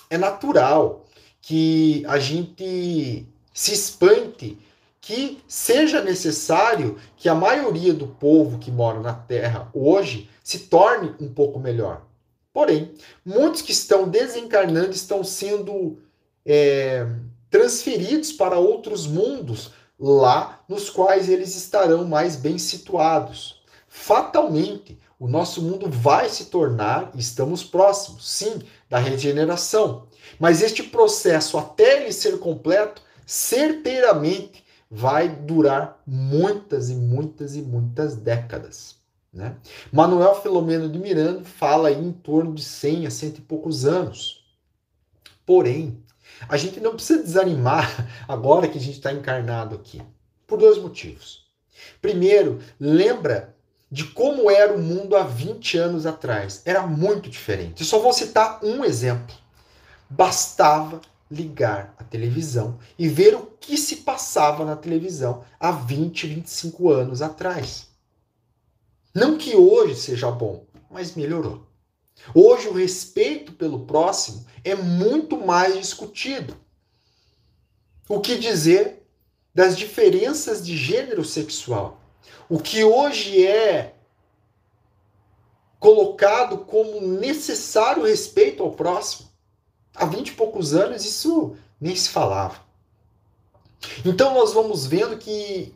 é 0.09 0.17
natural 0.17 1.05
que 1.41 2.03
a 2.07 2.19
gente 2.19 3.27
se 3.53 3.73
espante 3.73 4.57
que 5.01 5.41
seja 5.47 6.03
necessário 6.03 6.97
que 7.17 7.29
a 7.29 7.35
maioria 7.35 7.93
do 7.93 8.07
povo 8.07 8.59
que 8.59 8.69
mora 8.69 8.99
na 8.99 9.13
Terra 9.13 9.69
hoje 9.73 10.29
se 10.43 10.59
torne 10.59 11.15
um 11.19 11.33
pouco 11.33 11.59
melhor. 11.59 12.05
Porém, 12.53 12.93
muitos 13.25 13.61
que 13.61 13.71
estão 13.71 14.07
desencarnando 14.07 14.91
estão 14.91 15.23
sendo 15.23 15.99
é, 16.45 17.07
transferidos 17.49 18.31
para 18.31 18.59
outros 18.59 19.07
mundos 19.07 19.71
lá 19.99 20.61
nos 20.67 20.89
quais 20.89 21.29
eles 21.29 21.55
estarão 21.55 22.05
mais 22.05 22.35
bem 22.35 22.57
situados. 22.57 23.61
Fatalmente, 23.87 24.99
o 25.19 25.27
nosso 25.27 25.61
mundo 25.61 25.89
vai 25.89 26.29
se 26.29 26.45
tornar, 26.45 27.11
estamos 27.15 27.63
próximos, 27.63 28.29
sim, 28.29 28.61
da 28.89 28.97
regeneração. 28.97 30.07
Mas 30.39 30.61
este 30.61 30.83
processo, 30.83 31.57
até 31.57 32.01
ele 32.01 32.11
ser 32.11 32.39
completo, 32.39 33.01
certeiramente 33.25 34.63
vai 34.89 35.29
durar 35.29 36.01
muitas 36.05 36.89
e 36.89 36.95
muitas 36.95 37.55
e 37.55 37.61
muitas 37.61 38.15
décadas. 38.15 38.95
Né? 39.31 39.55
Manuel 39.91 40.41
Filomeno 40.41 40.89
de 40.89 40.97
Miranda 40.97 41.43
fala 41.43 41.91
em 41.91 42.11
torno 42.11 42.55
de 42.55 42.63
100 42.63 43.05
a 43.05 43.11
cento 43.11 43.37
e 43.37 43.41
poucos 43.41 43.85
anos. 43.85 44.43
Porém, 45.45 46.03
a 46.47 46.57
gente 46.57 46.79
não 46.79 46.95
precisa 46.95 47.21
desanimar 47.21 48.07
agora 48.27 48.67
que 48.67 48.77
a 48.77 48.81
gente 48.81 48.95
está 48.97 49.13
encarnado 49.13 49.75
aqui, 49.75 50.01
por 50.47 50.57
dois 50.57 50.77
motivos. 50.77 51.47
Primeiro, 52.01 52.59
lembra 52.79 53.55
de 53.91 54.03
como 54.05 54.51
era 54.51 54.73
o 54.73 54.81
mundo 54.81 55.15
há 55.15 55.23
20 55.23 55.77
anos 55.77 56.05
atrás. 56.05 56.61
Era 56.65 56.85
muito 56.85 57.29
diferente. 57.29 57.81
Eu 57.81 57.87
só 57.87 57.99
vou 57.99 58.13
citar 58.13 58.63
um 58.63 58.83
exemplo. 58.83 59.35
Bastava 60.09 61.01
ligar 61.29 61.93
a 61.97 62.03
televisão 62.03 62.79
e 62.97 63.07
ver 63.07 63.35
o 63.35 63.45
que 63.59 63.77
se 63.77 63.97
passava 63.97 64.65
na 64.65 64.75
televisão 64.75 65.43
há 65.59 65.71
20, 65.71 66.27
25 66.27 66.89
anos 66.89 67.21
atrás. 67.21 67.87
Não 69.13 69.37
que 69.37 69.55
hoje 69.55 69.95
seja 69.95 70.31
bom, 70.31 70.65
mas 70.89 71.15
melhorou. 71.15 71.67
Hoje 72.33 72.67
o 72.67 72.73
respeito 72.73 73.53
pelo 73.53 73.85
próximo 73.85 74.45
é 74.63 74.75
muito 74.75 75.37
mais 75.37 75.77
discutido. 75.77 76.55
O 78.07 78.19
que 78.19 78.37
dizer 78.37 79.03
das 79.53 79.77
diferenças 79.77 80.65
de 80.65 80.75
gênero 80.75 81.23
sexual? 81.23 81.98
O 82.47 82.59
que 82.59 82.83
hoje 82.83 83.45
é 83.45 83.93
colocado 85.79 86.59
como 86.59 86.99
necessário 87.01 88.03
respeito 88.03 88.61
ao 88.61 88.71
próximo. 88.71 89.29
Há 89.95 90.05
vinte 90.05 90.29
e 90.29 90.33
poucos 90.33 90.73
anos 90.73 91.05
isso 91.05 91.55
nem 91.79 91.95
se 91.95 92.09
falava. 92.09 92.57
Então 94.05 94.33
nós 94.33 94.53
vamos 94.53 94.85
vendo 94.85 95.17
que 95.17 95.73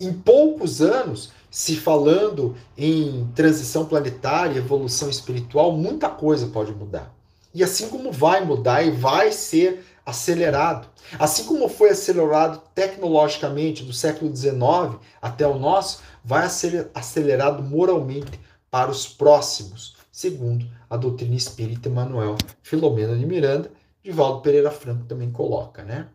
em 0.00 0.12
poucos 0.12 0.80
anos, 0.80 1.30
se 1.50 1.76
falando 1.76 2.56
em 2.76 3.30
transição 3.34 3.86
planetária, 3.86 4.58
evolução 4.58 5.08
espiritual, 5.08 5.72
muita 5.72 6.08
coisa 6.08 6.48
pode 6.48 6.72
mudar. 6.72 7.14
E 7.52 7.62
assim 7.62 7.88
como 7.88 8.10
vai 8.10 8.44
mudar 8.44 8.82
e 8.82 8.90
vai 8.90 9.30
ser 9.30 9.84
acelerado. 10.04 10.88
Assim 11.18 11.44
como 11.44 11.68
foi 11.68 11.90
acelerado 11.90 12.62
tecnologicamente 12.74 13.82
do 13.82 13.92
século 13.92 14.34
XIX 14.34 14.98
até 15.20 15.46
o 15.46 15.58
nosso, 15.58 16.02
vai 16.24 16.48
ser 16.48 16.90
acelerado 16.94 17.62
moralmente 17.62 18.40
para 18.70 18.90
os 18.90 19.06
próximos, 19.06 19.96
segundo 20.10 20.66
a 20.90 20.96
doutrina 20.96 21.34
espírita 21.34 21.88
Emanuel 21.88 22.36
Filomena 22.62 23.16
de 23.16 23.24
Miranda, 23.24 23.70
Divaldo 24.02 24.42
Pereira 24.42 24.70
Franco 24.70 25.06
também 25.06 25.30
coloca, 25.30 25.82
né? 25.82 26.08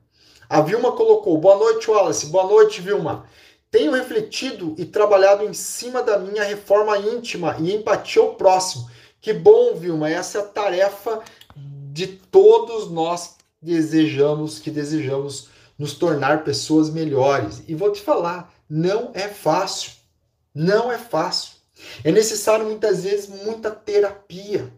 A 0.47 0.61
Vilma 0.61 0.91
colocou: 0.91 1.37
Boa 1.39 1.57
noite, 1.57 1.89
Wallace. 1.89 2.27
Boa 2.27 2.45
noite, 2.45 2.81
Vilma. 2.81 3.25
Tenho 3.71 3.93
refletido 3.93 4.75
e 4.77 4.85
trabalhado 4.85 5.43
em 5.43 5.53
cima 5.53 6.03
da 6.03 6.19
minha 6.19 6.43
reforma 6.43 6.97
íntima 6.97 7.55
e 7.59 7.73
empatia 7.73 8.21
ao 8.21 8.35
próximo. 8.35 8.89
Que 9.19 9.33
bom, 9.33 9.75
Vilma. 9.75 10.09
Essa 10.09 10.37
é 10.37 10.41
a 10.41 10.45
tarefa 10.45 11.21
de 11.55 12.07
todos 12.07 12.91
nós 12.91 13.38
desejamos, 13.61 14.59
que 14.59 14.71
desejamos 14.71 15.49
nos 15.77 15.93
tornar 15.93 16.43
pessoas 16.43 16.89
melhores. 16.89 17.63
E 17.67 17.75
vou 17.75 17.91
te 17.91 18.01
falar, 18.01 18.53
não 18.69 19.11
é 19.13 19.27
fácil. 19.27 19.91
Não 20.53 20.91
é 20.91 20.97
fácil. 20.97 21.53
É 22.03 22.11
necessário 22.11 22.65
muitas 22.65 23.03
vezes 23.03 23.29
muita 23.29 23.71
terapia 23.71 24.71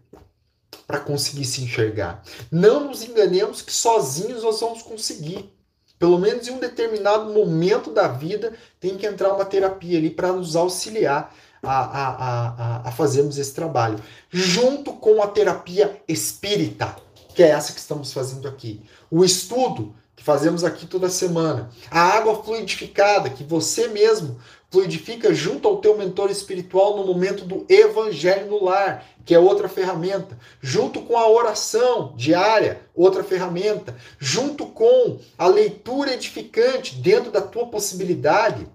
para 0.86 1.00
conseguir 1.00 1.44
se 1.44 1.62
enxergar. 1.62 2.22
Não 2.50 2.84
nos 2.86 3.02
enganemos 3.02 3.62
que 3.62 3.72
sozinhos 3.72 4.42
nós 4.42 4.60
vamos 4.60 4.82
conseguir. 4.82 5.52
Pelo 5.98 6.18
menos 6.18 6.46
em 6.46 6.52
um 6.52 6.58
determinado 6.58 7.32
momento 7.32 7.90
da 7.90 8.08
vida 8.08 8.52
tem 8.80 8.96
que 8.96 9.06
entrar 9.06 9.32
uma 9.32 9.44
terapia 9.44 9.98
ali 9.98 10.10
para 10.10 10.32
nos 10.32 10.56
auxiliar 10.56 11.34
a, 11.62 11.72
a, 11.72 12.08
a, 12.16 12.88
a 12.88 12.92
fazermos 12.92 13.38
esse 13.38 13.54
trabalho. 13.54 13.98
Junto 14.30 14.92
com 14.94 15.22
a 15.22 15.28
terapia 15.28 16.02
espírita 16.08 16.96
que 17.34 17.42
é 17.42 17.48
essa 17.48 17.72
que 17.72 17.80
estamos 17.80 18.12
fazendo 18.12 18.46
aqui. 18.48 18.82
O 19.10 19.24
estudo 19.24 19.94
que 20.14 20.22
fazemos 20.22 20.62
aqui 20.62 20.86
toda 20.86 21.10
semana. 21.10 21.70
A 21.90 22.00
água 22.00 22.42
fluidificada 22.42 23.30
que 23.30 23.42
você 23.42 23.88
mesmo 23.88 24.38
fluidifica 24.70 25.34
junto 25.34 25.68
ao 25.68 25.78
teu 25.78 25.98
mentor 25.98 26.30
espiritual 26.30 26.96
no 26.96 27.04
momento 27.04 27.44
do 27.44 27.66
evangelho 27.68 28.48
no 28.48 28.64
lar, 28.64 29.04
que 29.24 29.34
é 29.34 29.38
outra 29.38 29.68
ferramenta, 29.68 30.38
junto 30.60 31.02
com 31.02 31.16
a 31.16 31.28
oração 31.28 32.14
diária, 32.16 32.80
outra 32.94 33.22
ferramenta, 33.22 33.96
junto 34.18 34.66
com 34.66 35.18
a 35.36 35.46
leitura 35.46 36.14
edificante 36.14 36.94
dentro 36.94 37.30
da 37.30 37.42
tua 37.42 37.66
possibilidade. 37.66 38.66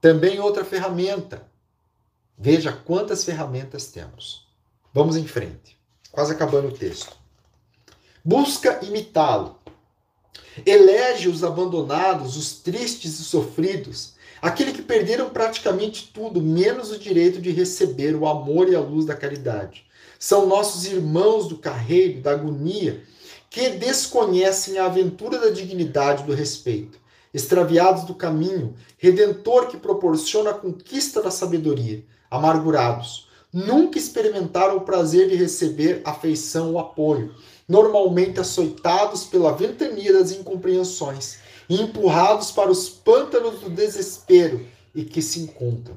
Também 0.00 0.40
outra 0.40 0.64
ferramenta. 0.64 1.48
Veja 2.36 2.72
quantas 2.72 3.24
ferramentas 3.24 3.86
temos. 3.86 4.46
Vamos 4.92 5.16
em 5.16 5.26
frente. 5.26 5.78
Quase 6.14 6.32
acabando 6.32 6.68
o 6.68 6.72
texto. 6.72 7.16
Busca 8.24 8.78
imitá-lo. 8.84 9.58
Elege 10.64 11.28
os 11.28 11.42
abandonados, 11.42 12.36
os 12.36 12.52
tristes 12.60 13.18
e 13.18 13.24
sofridos, 13.24 14.14
aquele 14.40 14.72
que 14.72 14.80
perderam 14.80 15.30
praticamente 15.30 16.12
tudo, 16.14 16.40
menos 16.40 16.92
o 16.92 17.00
direito 17.00 17.40
de 17.40 17.50
receber 17.50 18.14
o 18.14 18.28
amor 18.28 18.68
e 18.68 18.76
a 18.76 18.80
luz 18.80 19.04
da 19.04 19.16
caridade. 19.16 19.84
São 20.16 20.46
nossos 20.46 20.86
irmãos 20.86 21.48
do 21.48 21.58
carreiro, 21.58 22.20
da 22.20 22.30
agonia, 22.30 23.02
que 23.50 23.70
desconhecem 23.70 24.78
a 24.78 24.86
aventura 24.86 25.40
da 25.40 25.50
dignidade 25.50 26.22
e 26.22 26.26
do 26.26 26.32
respeito, 26.32 26.96
extraviados 27.34 28.04
do 28.04 28.14
caminho, 28.14 28.76
redentor 28.98 29.66
que 29.66 29.76
proporciona 29.76 30.50
a 30.50 30.54
conquista 30.54 31.20
da 31.20 31.32
sabedoria, 31.32 32.04
amargurados, 32.30 33.23
nunca 33.54 33.96
experimentaram 33.96 34.78
o 34.78 34.80
prazer 34.80 35.28
de 35.28 35.36
receber 35.36 36.02
afeição 36.04 36.72
ou 36.72 36.78
apoio, 36.80 37.32
normalmente 37.68 38.40
açoitados 38.40 39.22
pela 39.22 39.52
ventania 39.52 40.12
das 40.12 40.32
incompreensões 40.32 41.38
e 41.68 41.80
empurrados 41.80 42.50
para 42.50 42.68
os 42.68 42.88
pântanos 42.88 43.60
do 43.60 43.70
desespero 43.70 44.66
e 44.92 45.04
que 45.04 45.22
se 45.22 45.38
encontram. 45.38 45.96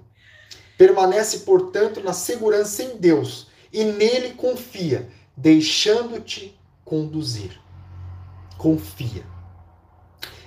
Permanece, 0.77 1.39
portanto, 1.39 1.99
na 1.99 2.13
segurança 2.13 2.83
em 2.83 2.97
Deus 2.97 3.47
e 3.73 3.83
nele 3.83 4.35
confia, 4.35 5.09
deixando-te 5.35 6.55
conduzir. 6.85 7.59
Confia. 8.55 9.25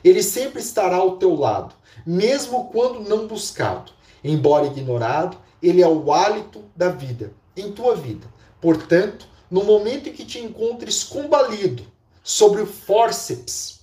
Ele 0.04 0.22
sempre 0.22 0.60
estará 0.60 0.96
ao 0.96 1.16
teu 1.16 1.34
lado, 1.34 1.74
mesmo 2.06 2.68
quando 2.70 3.00
não 3.00 3.26
buscado. 3.26 3.90
Embora 4.22 4.66
ignorado, 4.66 5.36
ele 5.62 5.82
é 5.82 5.88
o 5.88 6.12
hálito 6.12 6.64
da 6.74 6.88
vida, 6.88 7.32
em 7.56 7.72
tua 7.72 7.94
vida. 7.94 8.26
Portanto, 8.60 9.26
no 9.50 9.64
momento 9.64 10.08
em 10.08 10.12
que 10.12 10.24
te 10.24 10.38
encontres 10.38 11.02
combalido 11.02 11.84
sobre 12.22 12.62
o 12.62 12.66
fórceps 12.66 13.80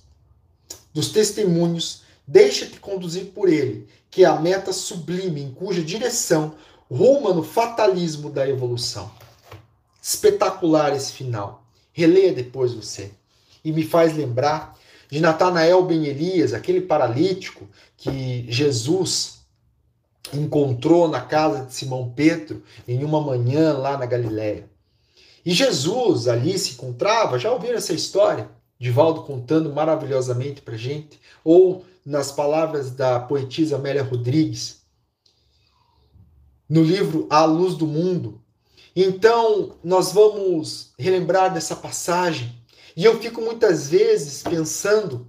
dos 0.92 1.10
testemunhos, 1.10 2.02
deixa-te 2.26 2.80
conduzir 2.80 3.26
por 3.26 3.48
ele, 3.48 3.86
que 4.10 4.24
é 4.24 4.26
a 4.26 4.40
meta 4.40 4.72
sublime 4.72 5.42
em 5.42 5.52
cuja 5.52 5.82
direção 5.82 6.54
ruma 6.90 7.34
no 7.34 7.42
fatalismo 7.42 8.30
da 8.30 8.48
evolução. 8.48 9.10
Espetacular 10.02 10.94
esse 10.96 11.12
final. 11.12 11.64
Releia 11.92 12.32
depois 12.32 12.72
você. 12.72 13.10
E 13.62 13.70
me 13.72 13.84
faz 13.84 14.16
lembrar 14.16 14.74
de 15.10 15.20
Natanael 15.20 15.82
Ben 15.84 16.06
Elias, 16.06 16.54
aquele 16.54 16.80
paralítico 16.80 17.68
que 17.96 18.46
Jesus 18.48 19.37
encontrou 20.32 21.08
na 21.08 21.20
casa 21.20 21.64
de 21.64 21.74
Simão 21.74 22.12
Pedro 22.14 22.62
em 22.86 23.04
uma 23.04 23.20
manhã 23.20 23.72
lá 23.76 23.96
na 23.96 24.06
Galiléia. 24.06 24.68
E 25.44 25.52
Jesus 25.52 26.28
ali 26.28 26.58
se 26.58 26.72
encontrava, 26.72 27.38
já 27.38 27.50
ouviram 27.50 27.76
essa 27.76 27.92
história? 27.92 28.50
Divaldo 28.78 29.22
contando 29.22 29.72
maravilhosamente 29.72 30.60
para 30.60 30.76
gente, 30.76 31.18
ou 31.42 31.84
nas 32.04 32.30
palavras 32.30 32.90
da 32.90 33.18
poetisa 33.20 33.76
Amélia 33.76 34.02
Rodrigues, 34.02 34.82
no 36.68 36.82
livro 36.82 37.26
A 37.30 37.44
Luz 37.44 37.74
do 37.74 37.86
Mundo. 37.86 38.40
Então, 38.94 39.76
nós 39.82 40.12
vamos 40.12 40.92
relembrar 40.98 41.52
dessa 41.52 41.76
passagem, 41.76 42.54
e 42.96 43.04
eu 43.04 43.18
fico 43.20 43.40
muitas 43.40 43.88
vezes 43.88 44.42
pensando, 44.42 45.28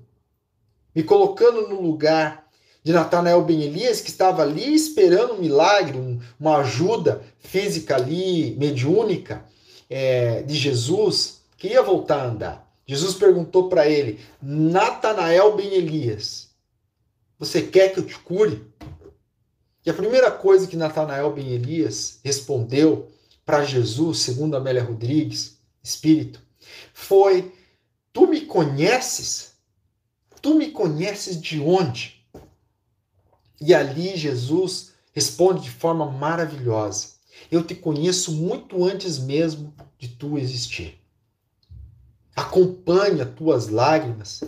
me 0.93 1.04
colocando 1.04 1.68
no 1.68 1.82
lugar 1.82 2.39
de 2.84 2.94
Natanael 2.94 3.44
Ben 3.44 3.62
Elias, 3.62 4.02
que 4.02 4.10
estava 4.10 4.42
ali 4.42 4.74
esperando 4.74 5.34
um 5.34 5.40
milagre, 5.40 5.98
um, 5.98 6.20
uma 6.40 6.58
ajuda 6.58 7.22
física 7.40 7.96
ali, 7.96 8.56
mediúnica, 8.58 9.46
é, 9.90 10.44
de 10.44 10.56
Jesus, 10.56 11.42
que 11.58 11.70
ia 11.70 11.82
voltar 11.82 12.22
a 12.22 12.28
andar. 12.28 12.74
Jesus 12.86 13.16
perguntou 13.16 13.70
para 13.70 13.88
ele, 13.88 14.20
Natanael 14.42 15.56
Ben 15.56 15.74
Elias, 15.74 16.50
você 17.38 17.62
quer 17.62 17.94
que 17.94 18.00
eu 18.00 18.06
te 18.06 18.18
cure? 18.20 18.66
E 19.86 19.90
a 19.90 19.94
primeira 19.94 20.32
coisa 20.32 20.68
que 20.68 20.76
Natanael 20.76 21.32
Ben 21.32 21.48
Elias 21.50 22.20
respondeu 22.24 23.10
para 23.46 23.64
Jesus, 23.64 24.20
segundo 24.20 24.56
Amélia 24.56 24.84
Rodrigues, 24.84 25.58
espírito, 25.82 26.42
foi: 26.94 27.54
Tu 28.14 28.28
me 28.28 28.42
conheces? 28.42 29.54
Tu 30.42 30.56
me 30.56 30.72
conheces 30.72 31.42
de 31.42 31.60
onde? 31.60 32.18
E 33.62 33.74
ali 33.74 34.16
Jesus 34.16 34.91
responde 35.12 35.64
de 35.64 35.72
forma 35.72 36.10
maravilhosa: 36.10 37.10
Eu 37.51 37.64
te 37.64 37.76
conheço 37.76 38.32
muito 38.32 38.84
antes 38.86 39.18
mesmo 39.18 39.74
de 39.97 40.07
tu 40.07 40.38
existir. 40.38 40.99
Acompanha 42.36 43.26
tuas 43.26 43.68
lágrimas, 43.68 44.41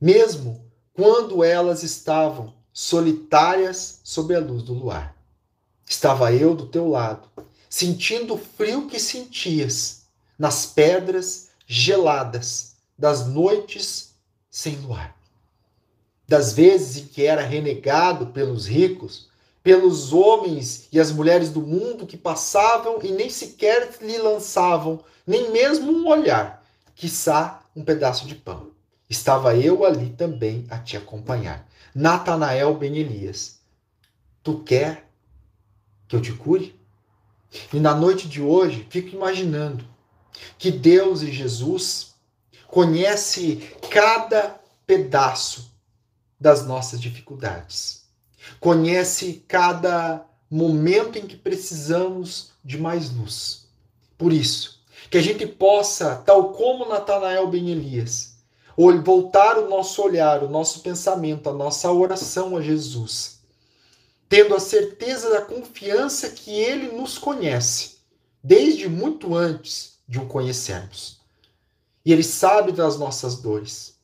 mesmo 0.00 0.64
quando 0.92 1.42
elas 1.42 1.82
estavam 1.82 2.54
solitárias 2.72 4.00
sob 4.04 4.34
a 4.34 4.40
luz 4.40 4.62
do 4.62 4.74
luar. 4.74 5.16
Estava 5.86 6.32
eu 6.32 6.54
do 6.54 6.66
teu 6.66 6.88
lado, 6.88 7.28
sentindo 7.68 8.34
o 8.34 8.38
frio 8.38 8.86
que 8.86 8.98
sentias 8.98 10.02
nas 10.38 10.66
pedras 10.66 11.50
geladas 11.66 12.74
das 12.98 13.26
noites 13.26 14.14
sem 14.50 14.76
luar. 14.76 15.16
Das 16.26 16.52
vezes 16.52 16.96
em 16.96 17.06
que 17.06 17.24
era 17.24 17.42
renegado 17.42 18.28
pelos 18.28 18.66
ricos, 18.66 19.28
pelos 19.62 20.12
homens 20.12 20.88
e 20.92 21.00
as 21.00 21.10
mulheres 21.10 21.50
do 21.50 21.62
mundo 21.62 22.06
que 22.06 22.16
passavam 22.16 22.98
e 23.02 23.10
nem 23.10 23.30
sequer 23.30 23.90
lhe 24.00 24.18
lançavam 24.18 25.02
nem 25.26 25.50
mesmo 25.50 25.90
um 25.90 26.06
olhar, 26.06 26.62
quiçá 26.94 27.62
um 27.74 27.82
pedaço 27.82 28.26
de 28.26 28.34
pão. 28.34 28.70
Estava 29.08 29.56
eu 29.56 29.84
ali 29.84 30.10
também 30.10 30.66
a 30.70 30.78
te 30.78 30.96
acompanhar. 30.96 31.66
Natanael 31.94 32.74
Ben 32.74 32.96
Elias, 32.96 33.60
tu 34.42 34.58
quer 34.60 35.08
que 36.08 36.16
eu 36.16 36.20
te 36.20 36.32
cure? 36.32 36.78
E 37.72 37.78
na 37.78 37.94
noite 37.94 38.28
de 38.28 38.42
hoje, 38.42 38.86
fico 38.90 39.14
imaginando 39.14 39.84
que 40.58 40.70
Deus 40.70 41.22
e 41.22 41.30
Jesus 41.32 42.14
conhece 42.66 43.68
cada 43.90 44.60
pedaço 44.86 45.73
das 46.38 46.66
nossas 46.66 47.00
dificuldades 47.00 48.04
conhece 48.60 49.44
cada 49.48 50.24
momento 50.50 51.18
em 51.18 51.26
que 51.26 51.36
precisamos 51.36 52.50
de 52.64 52.78
mais 52.78 53.10
luz. 53.10 53.66
Por 54.16 54.32
isso, 54.32 54.82
que 55.10 55.18
a 55.18 55.22
gente 55.22 55.46
possa, 55.46 56.16
tal 56.16 56.52
como 56.52 56.88
Natanael 56.88 57.46
Ben 57.48 57.70
Elias, 57.70 58.34
voltar 59.02 59.58
o 59.58 59.68
nosso 59.68 60.02
olhar, 60.02 60.42
o 60.42 60.48
nosso 60.48 60.80
pensamento, 60.80 61.48
a 61.48 61.52
nossa 61.52 61.90
oração 61.90 62.56
a 62.56 62.62
Jesus, 62.62 63.40
tendo 64.28 64.54
a 64.54 64.60
certeza 64.60 65.30
da 65.30 65.42
confiança 65.42 66.30
que 66.30 66.50
ele 66.50 66.96
nos 66.96 67.18
conhece, 67.18 67.98
desde 68.42 68.88
muito 68.88 69.34
antes 69.34 69.98
de 70.08 70.18
o 70.18 70.26
conhecermos. 70.26 71.20
E 72.04 72.12
ele 72.12 72.22
sabe 72.22 72.72
das 72.72 72.98
nossas 72.98 73.36
dores. 73.36 73.94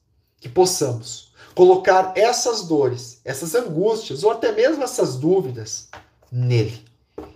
Que 0.40 0.48
possamos 0.48 1.29
colocar 1.60 2.14
essas 2.16 2.62
dores, 2.62 3.20
essas 3.22 3.54
angústias 3.54 4.24
ou 4.24 4.30
até 4.30 4.50
mesmo 4.50 4.82
essas 4.82 5.16
dúvidas 5.16 5.90
nele 6.32 6.82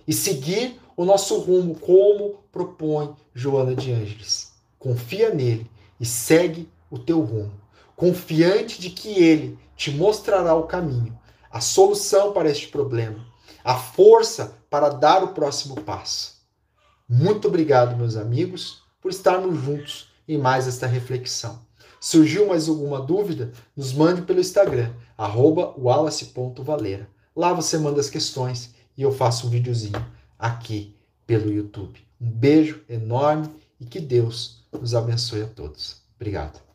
e 0.07 0.13
seguir 0.13 0.81
o 0.97 1.05
nosso 1.05 1.37
rumo 1.37 1.75
como 1.75 2.39
propõe 2.51 3.15
Joana 3.35 3.75
de 3.75 3.91
Ângeles. 3.91 4.51
Confia 4.79 5.31
nele 5.31 5.69
e 5.99 6.05
segue 6.07 6.67
o 6.89 6.97
teu 6.97 7.21
rumo, 7.21 7.51
confiante 7.95 8.81
de 8.81 8.89
que 8.89 9.09
ele 9.09 9.59
te 9.75 9.91
mostrará 9.91 10.55
o 10.55 10.63
caminho, 10.63 11.15
a 11.51 11.61
solução 11.61 12.33
para 12.33 12.49
este 12.49 12.69
problema, 12.69 13.23
a 13.63 13.75
força 13.75 14.57
para 14.71 14.89
dar 14.89 15.23
o 15.23 15.35
próximo 15.35 15.79
passo. 15.81 16.41
Muito 17.07 17.47
obrigado, 17.47 17.95
meus 17.95 18.15
amigos, 18.15 18.81
por 18.99 19.11
estarmos 19.11 19.63
juntos 19.63 20.09
em 20.27 20.39
mais 20.39 20.67
esta 20.67 20.87
reflexão. 20.87 21.63
Surgiu 22.05 22.45
mais 22.45 22.69
alguma 22.69 23.01
dúvida? 23.01 23.51
Nos 23.75 23.91
mande 23.91 24.21
pelo 24.21 24.39
Instagram, 24.39 24.93
wallace.valeira. 25.17 27.09
Lá 27.35 27.51
você 27.51 27.79
manda 27.79 27.99
as 27.99 28.11
questões 28.11 28.75
e 28.95 29.01
eu 29.01 29.11
faço 29.11 29.47
um 29.47 29.49
videozinho 29.49 30.05
aqui 30.37 30.95
pelo 31.25 31.51
YouTube. 31.51 31.99
Um 32.21 32.29
beijo 32.29 32.83
enorme 32.87 33.49
e 33.79 33.85
que 33.85 33.99
Deus 33.99 34.63
nos 34.71 34.93
abençoe 34.93 35.41
a 35.41 35.47
todos. 35.47 36.03
Obrigado. 36.15 36.74